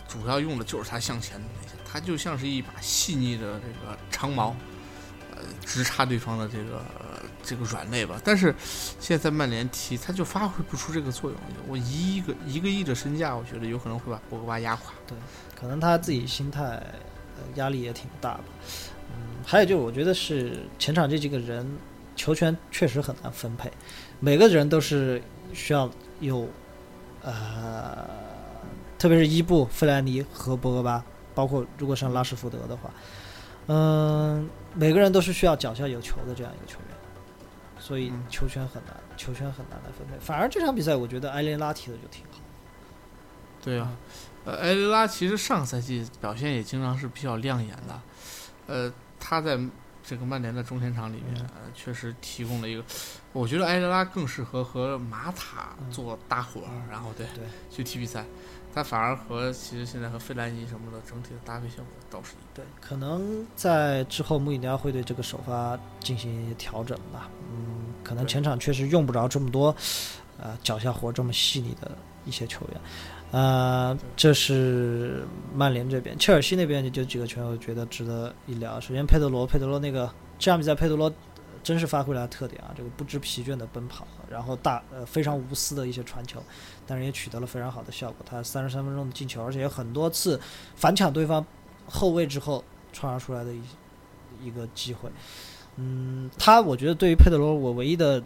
[0.07, 4.55] 主要用的就是他向前的那些，他就像是一把细腻的这个长矛，
[5.35, 7.14] 呃，直插对方的这个、呃
[7.45, 8.21] 这个软肋吧。
[8.25, 8.55] 但是
[8.99, 11.39] 现在在曼联踢，他就发挥不出这个作用。
[11.69, 14.93] 我一个一个亿的身价，我觉得有可能会把博格巴压垮。
[15.07, 15.17] 对
[15.55, 18.45] 可能他自己心态呃压力也挺大吧。
[19.13, 21.67] 嗯，还有就是我觉得是前场这几个人
[22.17, 23.71] 球权确实很难分配，
[24.21, 25.23] 每个人都是
[25.53, 25.91] 需要
[26.21, 26.49] 有
[27.23, 28.09] 呃，
[28.99, 32.91] 特别是伊布、费莱尼和博格巴，包括如果上拉什福德的话，
[33.67, 36.79] 嗯、每个人都是需要脚下有球的这样一个球，
[37.85, 38.25] 所以嗯。
[38.31, 40.19] 球权很难，球权很难来分配。
[40.19, 42.39] 反而这场比赛，我觉得埃雷拉踢的就挺好。
[43.63, 43.95] 对啊，
[44.47, 48.01] 呃，埃雷拉其实上赛季表现也经常是比较亮眼的，
[48.67, 49.59] 呃，他在
[50.03, 52.83] 这个曼联的中前场里面，呃，确实提供了一个，
[53.33, 55.91] 我觉得埃雷拉更适合和马塔嗯。
[55.91, 57.45] 做搭伙，嗯然后对对。
[57.71, 58.25] 去踢比赛，
[58.75, 67.31] 他反而和其实现在和费兰尼什么的整体的搭配效果倒是一对，可能在之后穆里尼奥会对这个首发进行一些调整吧。
[67.53, 69.75] 嗯，可能对前场确实用不着这么多，
[70.41, 71.93] 呃，脚下活这么细腻的
[72.25, 72.81] 一些球员。
[73.31, 78.81] 呃，这是曼联这边，切尔西那边就几个球员，我觉得值得一聊。
[78.81, 81.13] 首先，佩德罗，佩德罗那个这场比赛，佩德罗
[81.65, 86.41] 真是发挥了他特点啊，这个不知疲倦的奔跑，然后大呃非常无私的一些传球，
[86.87, 88.25] 但是也取得了非常好的效果。
[88.29, 90.41] 他三十三分钟的进球，而且有很多次
[90.77, 91.45] 反抢对方
[91.89, 92.63] 后卫之后
[92.93, 93.63] 创造出来的一
[94.43, 95.11] 一个机会。
[95.77, 98.23] 嗯，他我觉得对于佩德罗，我唯一的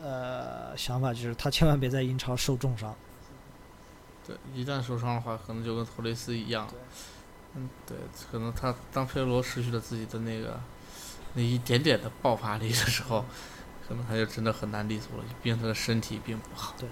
[0.00, 2.94] 呃想法就是他千万别在英超受重伤。
[4.26, 6.68] 对，一旦受伤的话，可能就跟托雷斯一样。
[7.56, 7.96] 嗯，对，
[8.30, 10.60] 可能他当佩德罗失去了自己的那个
[11.34, 13.24] 那一点点的爆发力的时候，
[13.86, 16.74] 可能他就真的很难立足了，毕竟他的身体并不好。
[16.78, 16.88] 对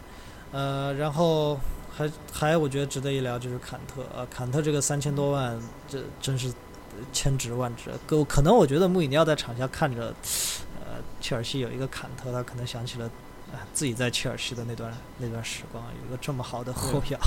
[0.53, 1.59] 呃，然后
[1.97, 5.59] 还还我觉得值得一聊就是坎特呃，坎特这个三千多万，
[5.89, 6.53] 这真是
[7.13, 7.91] 千值万值。
[8.07, 10.15] 可可能我觉得穆里尼奥在场下看着，
[10.81, 13.11] 呃，切尔西有一个坎特，他可能想起了。
[13.51, 17.19] 啊，自己在切尔西的那段那段时光，有一个这么好的后腰，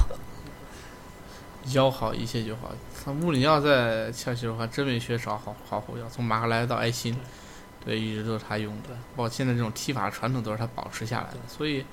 [1.74, 2.72] 腰好一切就好。
[3.04, 7.16] 他穆里尼奥在切尔西的话，真没缺少好好后腰，从马克莱到埃辛，
[7.86, 8.96] 对，一直都是他用的对。
[9.16, 11.86] 包括现在这种踢法传统都是他保持下来的，所以，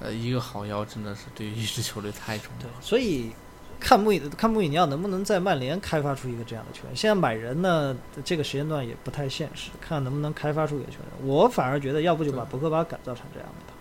[0.00, 2.74] 呃，一个好腰真的是对于一支球队太重要了，。
[2.80, 3.32] 所以
[3.78, 6.96] 看穆里看穆里尼奥能不能在曼联开发出一个这样的球员。
[6.96, 11.26] 现在买人呢，这个时间段也不太现实，看能不能开发出一个球员。
[11.26, 13.78] 我反而觉得，要不就把博格巴改造成这样的吧。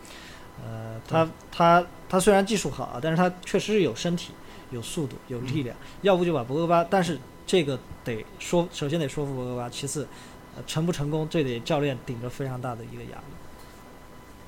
[0.66, 4.32] 呃，他他他虽然技术好啊，但是他确实是有身体、
[4.72, 5.76] 有速度、有力量。
[6.01, 10.07] 要不就把博格巴，但是这个得说，首先得说服博格巴，其次，
[10.55, 13.24] 呃，成不成功，这得教练顶着非常大的一个压力。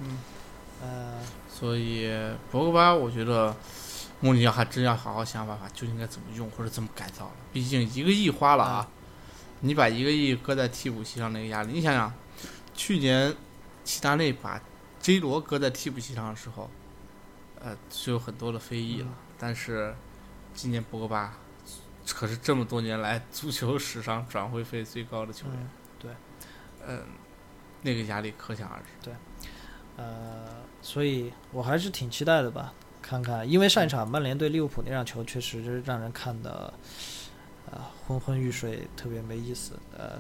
[0.01, 0.17] 嗯，
[0.81, 2.11] 呃，所以
[2.51, 3.55] 博格巴，我觉得
[4.19, 7.31] 穆里尼奥还真要好好想办法，究竟该怎么用或者怎么改造了。
[7.53, 8.87] 毕竟一个亿花了啊，
[9.61, 12.13] 你把一个亿搁在替补席上那个压力，你想想，
[12.73, 13.33] 去年
[13.83, 14.61] 齐达内把
[14.99, 16.69] J 罗搁在替补席上的时候，
[17.59, 19.07] 呃，是有很多的非议了。
[19.07, 19.93] 嗯但是
[20.57, 21.37] 今年博格巴
[22.07, 25.69] 可是这么多年来足球史上转会费最高的球员，
[26.03, 26.15] 嗯
[26.87, 27.05] 嗯、
[27.83, 28.85] 那个压力可想而知。
[29.03, 29.13] 对
[29.97, 36.73] 呃，所以我还是挺期待的吧，看看，因为上一场曼联对利物浦那场球确实让人看的，
[37.69, 39.77] 呃，昏昏欲睡，特别没意思。
[39.95, 40.19] 呃，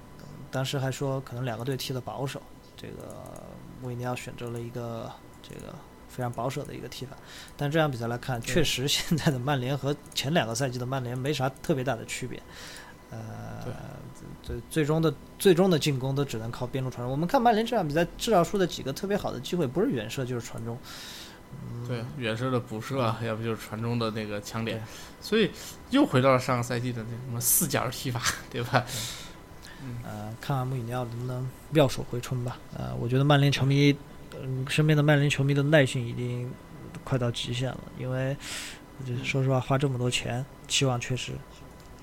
[0.51, 2.39] 当时还说可能两个队踢的保守，
[2.75, 3.43] 这个
[3.81, 5.11] 穆里尼奥选择了一个
[5.41, 5.73] 这个
[6.09, 7.15] 非常保守的一个踢法，
[7.55, 12.41] 但这场比赛来看，确实现在的曼联和前两个赛季的曼联没啥特别大的区别。
[13.09, 13.65] 呃，
[14.43, 17.09] 最最终的最终的进攻都只能靠边路传中。
[17.09, 20.77] 我们看曼联这场比赛制造出的几个特别好的机会，不是远射就是传中。
[21.71, 24.83] 嗯，对，远射的补射，要不就是传中的那个强点，
[25.21, 25.49] 所以
[25.91, 28.83] 又回到了上个赛季的那什么四角踢法，对吧？
[30.03, 32.57] 呃，看看穆里尼奥能不能妙手回春吧。
[32.75, 33.95] 呃，我觉得曼联球迷，
[34.43, 36.51] 嗯、身边的曼联球迷的耐性已经
[37.03, 38.35] 快到极限了，因为
[39.05, 41.33] 就是说实话，花这么多钱，期望确实，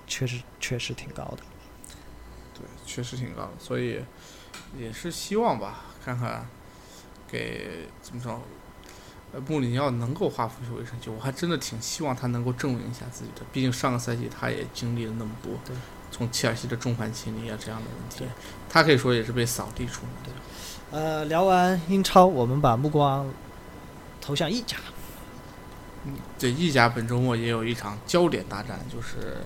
[0.07, 1.39] 确实确实挺高的。
[2.55, 4.01] 对，确实挺高的，所以
[4.78, 6.47] 也是希望吧，看看
[7.28, 8.41] 给怎么着，
[9.32, 15.74] 呃，穆里尼奥能够化腐朽为神奇，我还真的挺希望他能够证明一下自己的，毕竟上个赛季他也经历了那么多对，
[16.12, 18.24] 从切尔西的众叛亲离啊这样的问题，
[18.68, 20.30] 他可以说也是被扫地出门的。
[20.91, 23.28] 呃，聊完英超，我们把目光
[24.20, 24.76] 投向意甲。
[26.39, 29.39] 对，意甲本周末也有一场焦点大战，就是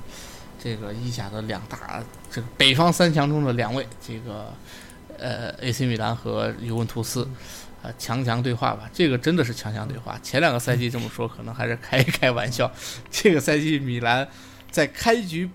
[0.58, 4.52] 这个意甲的两大这个北方三强中的两位，这个
[5.16, 7.28] 呃 AC 米兰和尤文图斯，
[7.80, 8.90] 呃强强对话吧。
[8.92, 10.18] 这个真的是强强对话。
[10.20, 12.70] 前两个赛季这么说可能还是开一开玩笑，
[13.10, 14.28] 这个赛季米兰
[14.70, 15.48] 在开局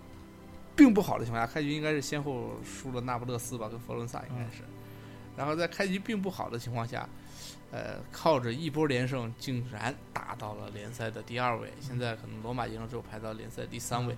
[0.73, 4.63] 并不好的情况下，开局应该是先后输了那不勒斯吧，跟佛罗伦萨应该是，
[5.35, 7.07] 然后在开局并不好的情况下。
[7.71, 11.73] 呃，靠着一波连胜，竟然打到了联赛的第二位。
[11.81, 14.15] 现在可能罗马赢了之后排到联赛第三位，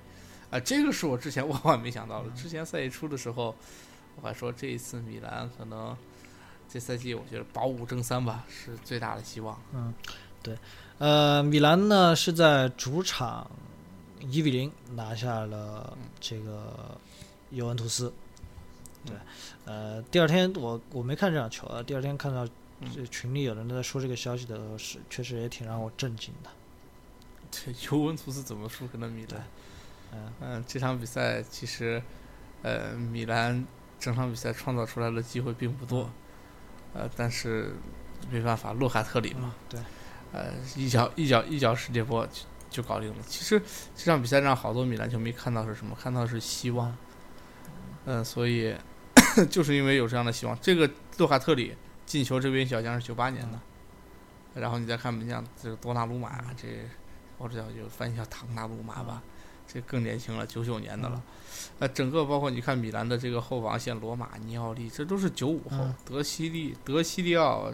[0.49, 2.30] 啊、这个是我之前 万万没想到的。
[2.32, 3.55] 之前赛季初的时候，
[4.18, 5.95] 我还说这一次米兰可能
[6.68, 9.57] 这赛季我觉得保五争三吧，是最大的希望。
[9.72, 9.93] 嗯，
[10.43, 10.57] 对
[10.97, 13.49] 呃，米兰呢是在主场
[14.20, 16.99] 一比零拿下了这个
[17.51, 18.11] 尤文图斯。
[19.06, 19.16] 对，
[19.66, 22.47] 呃，第二天我我没看这场球啊，第二天看到
[22.93, 26.49] 这群里有人在说这个消息的时候，是确实也挺让我震惊的。
[27.51, 29.43] 这，尤文图斯怎么输给了米兰？
[30.14, 32.01] 嗯嗯，这场比赛其实，
[32.64, 33.66] 呃，米兰
[33.99, 36.10] 整场比赛创造出来的机会并不多，
[36.93, 37.76] 呃，但是
[38.32, 39.80] 没办法，洛卡特里嘛，对，
[40.32, 43.16] 呃，一脚一脚一脚世界波就就搞定了。
[43.28, 43.62] 其实
[43.95, 45.95] 这场比赛让好多米兰球迷看到是什么？
[45.95, 46.95] 看到是希望，
[48.06, 48.76] 嗯、所以
[49.50, 51.76] 就是因为有这样的希望，这个洛卡特里
[52.06, 53.60] 进球这边小将是九八年的，
[54.54, 56.68] 然后你再看门将这个多纳鲁马，这
[57.38, 59.22] 我这叫就翻译叫唐纳鲁马吧，
[59.68, 61.22] 这更年轻了，九九年的了。
[61.80, 65.96] 呃，整个包括你看米兰的这个后防线，罗马、尼奥利，这都是九五后，嗯。
[66.06, 67.72] 德西利、德西利奥，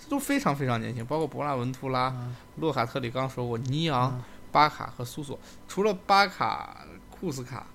[0.00, 5.36] 这都非常非常年轻，包括博纳文图拉、嗯洛卡特里，刚说过，尼昂、嗯巴卡和苏索，
[5.66, 7.66] 除了巴卡、库斯卡，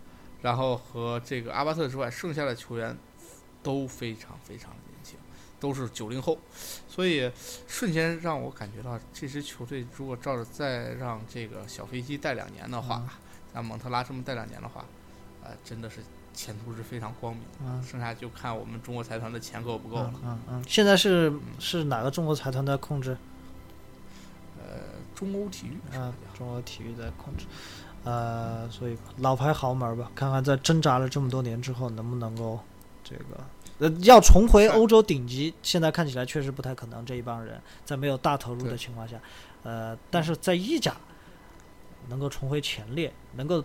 [0.42, 2.98] 然后和这个阿巴特之外，剩下的球员
[3.62, 5.18] 都非常非常年轻，
[5.60, 6.38] 都是九零后，
[6.88, 7.32] 所以
[7.68, 13.10] 瞬间让我感觉到这支球队如果照着再让这个小飞机带两年的话，嗯
[13.53, 14.86] 像蒙特拉这么带两年的话，
[15.43, 16.01] 呃，真的是
[16.36, 17.49] 前途是非常光明的。
[17.66, 20.14] 嗯剩下就看我们中国财团的钱够不够了。
[20.18, 23.18] 嗯嗯嗯，现在是是哪个中国财团在控制？
[24.60, 24.82] 呃，
[25.16, 27.45] 中欧体育是啊？，中欧体育在控制。
[28.03, 32.60] 呃，所以老牌豪门吧，看看在挣扎了这么多年之后，能不能够
[33.10, 33.43] 这个
[33.80, 37.03] 呃要重回欧洲顶级，现在看起来确实不太可能。
[37.05, 39.20] 这一帮人在没有大投入的情况下，
[39.64, 40.95] 呃，但是在意甲
[42.10, 43.64] 能够重回前列，能够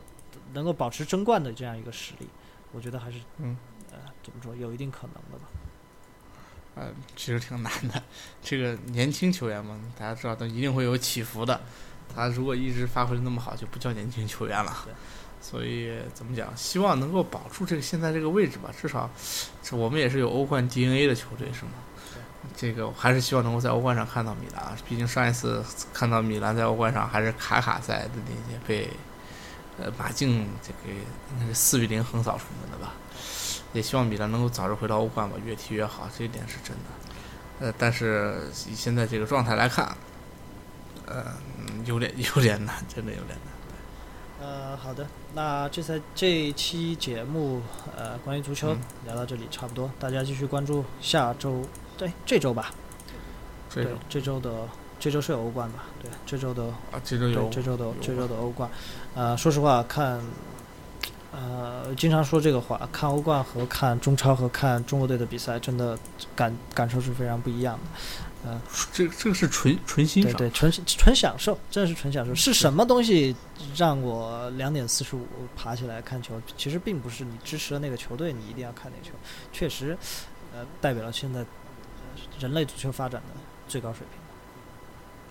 [0.55, 2.29] 能够保持争冠的这样一个实力，
[2.73, 3.57] 我觉得还是嗯
[3.93, 5.45] 呃怎么说有一定可能的吧。
[6.77, 8.03] 呃，其实挺难的。
[8.43, 11.61] 这个年轻球员嘛，大家知道都一定会有起伏的。
[12.15, 14.93] 他如果一直发挥的那么好，就不叫年轻球员了对。
[15.45, 16.51] 所以怎么讲？
[16.57, 18.71] 希望能够保住这个现在这个位置吧。
[18.81, 19.11] 至少，
[19.63, 21.73] 这我们也是有欧冠 DNA 的球队，是吗？
[22.57, 24.75] 这个我还是希望能够在欧冠上看到米兰。
[24.89, 28.89] 毕竟上一次看到米兰在欧冠上还是卡卡在的那些被
[29.79, 30.95] 呃马竞这个
[31.33, 32.95] 应该是四比零横扫出门的吧。
[33.75, 37.67] 也希望米兰能够早日回到欧冠吧，越踢越好，这一点是真的。
[37.67, 39.87] 呃，但是以现在这个状态来看，
[41.07, 41.25] 呃，
[41.59, 43.54] 嗯有点有点难，真的有点难。
[44.45, 47.63] 呃，好的，那这次这一期节目，
[47.97, 48.79] 呃，关于足球、嗯。
[49.07, 51.63] 聊到这里差不多，大家继续关注下周，
[51.97, 52.71] 对，这周吧，
[53.75, 54.69] 对这周的
[55.01, 55.85] 这周是有欧冠吧？
[56.03, 57.49] 对，这周的啊，这周有。
[57.49, 58.69] 这周的这周的欧冠，
[59.15, 60.21] 呃，说实话看，
[61.37, 65.99] 呃，经常说这个话，看欧冠和看中超和看中国队的比赛，真的
[66.37, 68.61] 感感受是非常不一样的。
[68.93, 72.35] 这这个是纯纯欣赏，对对，纯纯享受，真的是纯享受。
[72.35, 73.35] 是什么东西
[73.75, 75.27] 让我两点四十五
[75.57, 76.41] 爬起来看球？
[76.57, 79.13] 其实并不是你支持的那个球队，你一定要看那个球，
[79.51, 79.97] 确实，
[80.55, 81.47] 呃，代表了现在呃
[82.39, 84.21] 人类足球发展的最高水平。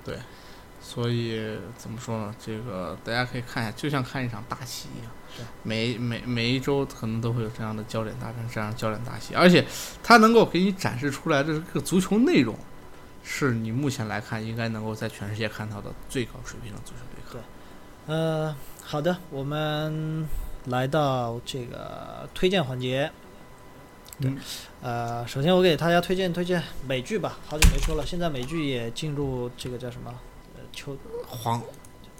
[0.04, 0.20] 对
[0.82, 1.40] 所以
[1.78, 2.36] 怎么说呢？
[2.44, 5.23] 这个大家可以看一下，就像看一场大戏一样对。
[5.64, 9.66] 每每每一周可能都会有这样的焦点大战，这样的焦点大戏，而且
[10.02, 12.56] 它能够给你展示出来的这个足球内容，
[13.24, 17.42] 是你目前来看应该能够在全世界看到的最高水平的足球对抗。
[18.06, 20.28] 呃，好的，我们
[20.66, 23.12] 来到这个推荐环节。
[24.20, 24.38] 对嗯
[24.82, 30.14] 呃，首先我给大家推荐推荐美剧吧，好久没说了，现在美剧也进入这个叫什么？
[30.56, 31.60] 呃，秋黄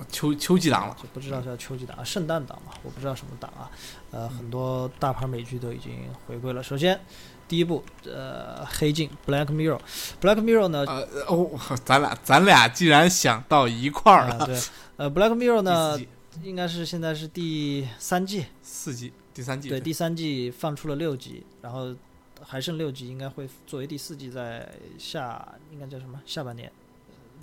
[0.10, 3.70] 秋秋季档了，就不知道叫秋季档啊，圣诞档嘛，我不知道什么档啊。
[4.12, 6.62] 呃，很多大牌美剧都已经回归了。
[6.62, 7.00] 首先，
[7.48, 9.80] 第一部呃，《黑镜》（Black Mirror）。
[10.22, 11.50] Black Mirror 呢，呃哦，
[11.84, 14.38] 咱俩咱俩既然想到一块儿了。
[14.38, 14.60] 啊对，
[14.98, 16.00] 呃，《Black Mirror》呢
[16.42, 21.94] 应该是现在是第三季，四季第三季对，第三季放出了六集，然后
[22.42, 24.68] 还剩六集，应该会作为第四季在
[24.98, 26.20] 下，应该叫什么？
[26.26, 26.72] 下半年，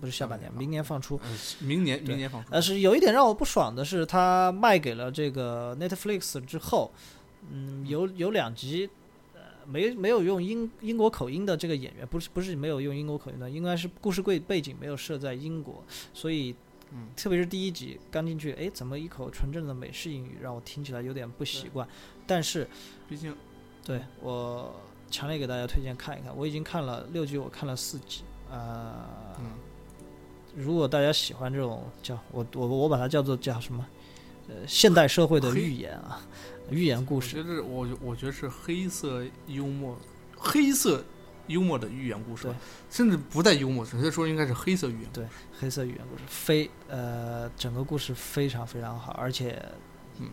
[0.00, 1.20] 不是下半年，明年放出。
[1.22, 1.30] 呃
[1.60, 2.48] 明年明年放出。
[2.50, 6.90] 但是有一点让我不爽的是，它卖给了这个 Netflix 之后，
[7.50, 8.88] 嗯，有有两集，
[9.34, 15.84] 呃，没没有用英英国口音的这个演员，不是不是没有用英国口音的，应该是故事背背景没有设在英国，
[16.14, 16.54] 所以
[16.92, 21.86] 嗯特别是第一集刚进去，哎，怎么一口纯正的美式英语，让我听起来有点不习惯。
[22.26, 22.66] 但是
[23.08, 23.36] 毕竟
[23.84, 24.74] 对我
[25.10, 29.04] 强烈给大家推荐看一看，我已经看了六集，我看了四集，呃，
[29.40, 29.46] 嗯
[30.56, 33.84] 如果大家喜欢这种叫我我我把它叫做叫什么，
[34.48, 36.20] 呃，现代社会的黑寓言啊，
[36.70, 37.36] 寓言故事。
[37.38, 39.96] 我事，觉得我我觉得是黑色幽默，
[40.36, 41.04] 黑色
[41.46, 42.54] 幽默的寓言故事吧，
[42.90, 45.10] 甚至不带幽默，准确说应该是黑色寓言。
[45.12, 45.26] 对，
[45.58, 49.60] 黑色寓言故事，非呃整个故事非常非常好，而且
[50.18, 50.28] 嗯，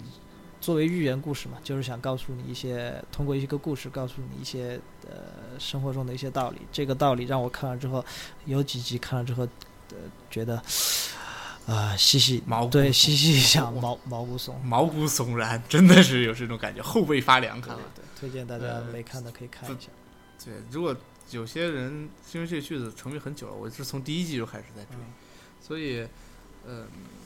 [0.60, 6.62] 作为寓言故事嘛，就是想告诉你一些，通过一个故事告诉你一些呃生活中的一些道理。
[6.72, 8.04] 这个道理让我看了之后，
[8.46, 9.48] 有几集看了之后，
[9.92, 9.98] 呃，
[10.30, 10.62] 觉得
[11.66, 14.58] 啊、细细毛骨对细细想哇毛毛骨悚。
[14.64, 17.60] 毛骨悚然，真的是有这种感觉，后背发凉。
[17.60, 19.90] 看了，对，推荐大家呃没看的可以看一下。
[20.44, 20.96] 对，如果
[21.32, 25.14] 有些人因为这个剧子成名很久了，我是从第一季就开始在追，嗯
[25.60, 26.08] 所以，
[26.66, 26.86] 呃、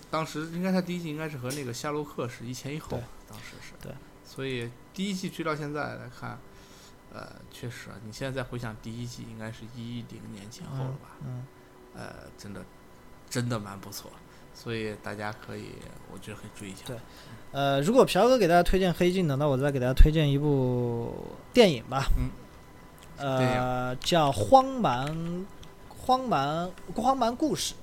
[0.09, 3.93] 当时应该他第一季应该是和那个夏洛克是一前一后对，当时是对，
[4.25, 6.39] 所以第一季追到现在来看，
[7.13, 11.17] 呃，确实啊，你现在再回想第一季，应该是一零年前后了吧？
[11.23, 11.45] 嗯，
[11.95, 12.63] 呃，真的，
[13.29, 14.09] 真的蛮不错，
[14.53, 15.73] 所以大家可以，
[16.13, 16.83] 我觉得可以注意一下。
[16.85, 16.97] 对
[17.51, 21.13] 呃，如果朴哥给大家推荐黑镜的，那我再给大家推荐一部
[21.53, 22.05] 电影吧。
[22.17, 22.29] 嗯。
[23.17, 25.45] 呃，叫《荒蛮
[25.89, 27.73] 荒蛮荒蛮故事》。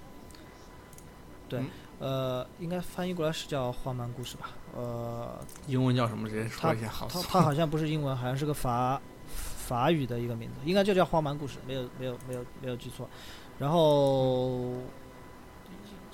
[1.49, 1.69] 对，嗯
[2.01, 4.51] 呃，应该翻译过来是叫《荒蛮故事》吧？
[4.75, 6.29] 呃，英文叫什么？
[6.29, 7.29] 直接说一下，好它搜。
[7.29, 13.09] 它好像不是英文，好像是个法法语的一个名字，应该就叫《荒蛮故事》，没有没有没有没有记错。
[13.59, 14.73] 然后，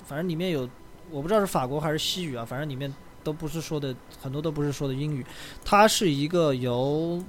[0.04, 0.68] 反正里面有，
[1.10, 2.92] 我不知道是法国还是西语啊，反正里面
[3.22, 5.24] 都不是说的，很多都不是说的英语。
[5.64, 7.22] 它是一个由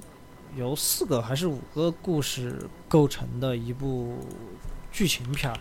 [0.56, 4.18] 由四个还是五个故事构成的一部
[4.90, 5.58] 剧情片儿。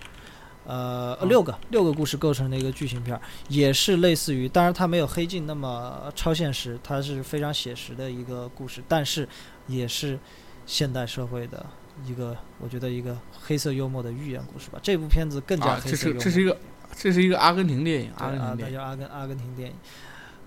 [0.67, 9.29] 呃，嗯六个六个故事构成的一个剧情片儿，也是类似于，当然它没有黑镜那么超现实，它是非常写实的一个故事，但是
[9.67, 10.17] 也是
[10.65, 11.63] 现代社会的
[12.03, 14.79] 一个，我觉得一个黑色幽默的寓言故事吧。
[14.83, 16.23] 这部片子更加黑色幽默。
[16.23, 16.57] 是这是一个
[16.93, 18.75] 这是一个阿根廷电影，啊，那阿根廷电影。
[18.75, 19.75] 叫阿根阿根廷电影。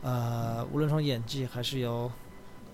[0.02, 2.10] 呃，无论从演技还是由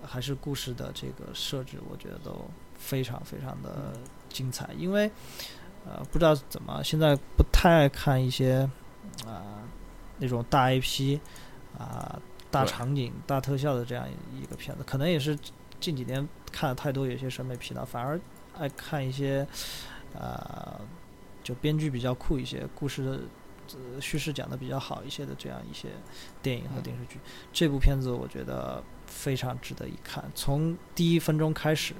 [0.03, 2.45] 还是故事的这个设置，我觉得都
[2.77, 3.93] 非常非常的
[4.29, 4.69] 精彩。
[4.77, 5.09] 因为
[5.85, 8.69] 呃，不知道怎么现在不太爱看一些
[9.25, 9.63] 啊、
[10.19, 11.19] 那种大 IP
[11.77, 12.19] 啊、
[12.51, 14.07] 大场景、大特效的这样
[14.39, 15.37] 一个片子，可能也是
[15.79, 18.19] 近几年看的太多，有些审美疲劳，反而
[18.59, 19.47] 爱看一些
[20.17, 20.79] 啊、
[21.43, 23.19] 就编剧比较酷一些，故事的
[23.73, 25.89] 呃叙事讲的比较好一些的这样一些
[26.41, 27.19] 电影和嗯电视剧。
[27.51, 31.93] 这部片子我觉得非常值得一看，从第一分钟开始。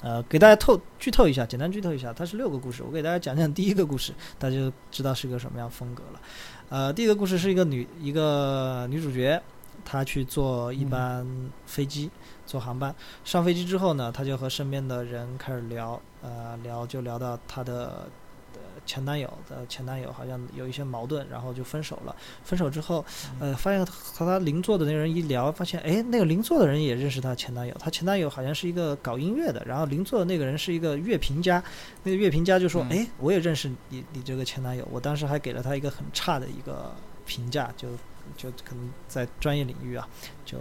[0.00, 2.84] 呃，给大家透剧透一下，简单剧透一下，它是六个故事。
[2.84, 6.20] 我给大家讲讲第一个故事，大家就知道是个什么样风格了。
[6.68, 9.42] 呃，第一个故事是一个女一个女主角，
[9.84, 10.90] 她去坐一嗯。
[10.90, 12.10] 班飞机，
[12.46, 12.94] 坐航班。
[13.24, 18.08] 上飞机之后呢，她就和身边的人开始聊，呃，聊就聊到她的
[18.54, 22.16] 呃前男友的前男友好像有一些矛盾，然后就分手了。
[22.42, 23.04] 分手之后，
[23.38, 31.62] 呃，发现和她邻座的那个人一聊，发现哎，那个邻座的人也认识她前男友，她前男友好像是一个搞音乐的，然后邻座的那个人是一个乐评家，
[32.02, 32.98] 那个乐评家就说，嗯。
[32.98, 36.94] 哎，我也认识你你这个前男友，我当时还给了他一个很差的一个
[37.26, 37.88] 评价，就
[38.36, 40.08] 就可能在专业领域啊，
[40.44, 40.58] 就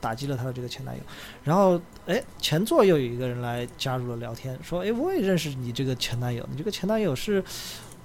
[0.00, 1.02] 打击了他的这个前男友。
[1.44, 7.42] 然后，哎，前座又有一个人来加入了聊天，说，哎，我也认识你这个前男友，你这个前男友是，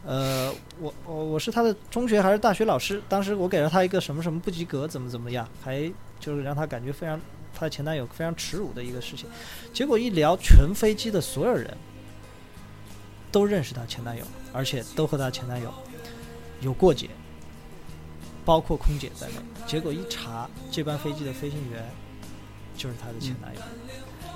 [0.06, 7.20] 呃，我我我是他的中学还是大学老师，当时我给了他一个什么什么不及格，怎么怎么样，还就是让他感觉非常，
[7.54, 9.28] 他的前男友非常耻辱的一个事情。
[9.74, 11.76] 结果一聊，全飞机的所有人
[13.32, 15.74] 都认识她前男友，而且都和她前男友
[16.60, 17.08] 有过节，
[18.46, 19.34] 包括空姐在内。
[19.68, 21.84] 结果一查，这班飞机的飞行员
[22.76, 23.62] 就是她的前男友。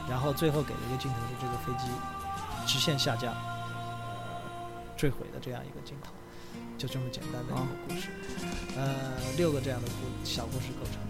[0.09, 1.89] 然后最后给了一个镜头，是这个飞机
[2.67, 3.39] 直线下降、呃
[4.95, 6.11] 坠毁的这样一个镜头，
[6.77, 8.09] 就这么简单的一个故事。
[8.77, 11.01] 呃，六个这样的故小故事构成，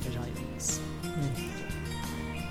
[0.00, 0.80] 非常有意思。
[1.02, 1.30] 嗯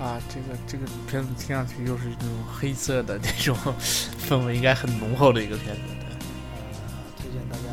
[0.00, 3.56] 啊，这个这个片子听上去又是那种黑色的那种
[4.28, 5.82] 氛围，应该很浓厚的一个片子。
[6.00, 7.70] 对呃，推荐大家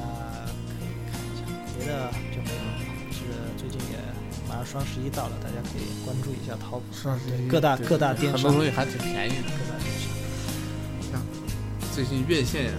[1.80, 2.76] 别的就没有了。
[3.10, 3.24] 是
[3.56, 3.96] 最近也
[4.48, 9.48] 马上双十一到了，大家可以关注一下淘宝双十一各大各大电商很多东西还挺便宜的。
[9.56, 9.88] 各大电
[11.10, 11.24] 商。
[11.96, 12.76] 最近院线院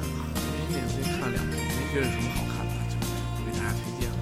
[0.71, 4.17] 线最近看两部，没觉得有什么好看的，就不给大家推荐了。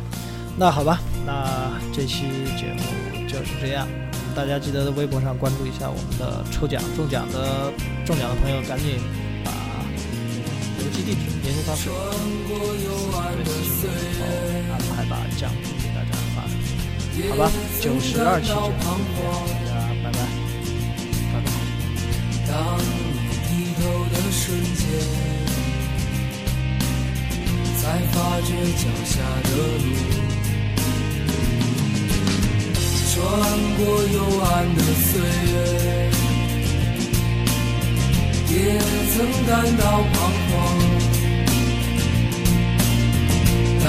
[0.56, 2.82] 那好吧，那这期节目
[3.26, 3.86] 就是这样。
[3.90, 4.06] 嗯
[4.36, 7.72] 大家记得在微博上关注一下我们的抽奖，中奖的
[8.06, 9.00] 中奖的朋友赶紧
[9.42, 9.50] 把
[10.78, 11.90] 邮寄地址、联系方式
[13.42, 13.90] 对私信
[14.20, 14.22] 我，
[15.40, 16.52] 然后安排把奖品给大家发出。
[17.30, 17.40] 好吧，
[17.80, 20.18] 九十二期节目就这样，大家拜拜。
[21.32, 21.46] 拜拜。
[22.46, 22.82] 当你
[23.46, 24.42] 低头的瞬
[24.74, 24.82] 间，
[27.78, 27.82] 才
[28.12, 29.12] 发觉脚下
[29.44, 29.86] 的路。
[33.10, 33.16] 穿
[33.76, 33.80] 过
[34.14, 34.46] 幽暗
[34.76, 35.10] 的岁
[35.50, 35.54] 月，
[38.48, 38.54] 也
[39.10, 39.16] 曾
[39.46, 39.82] 感到
[40.12, 40.14] 彷
[40.48, 40.50] 徨。
[43.84, 43.88] 当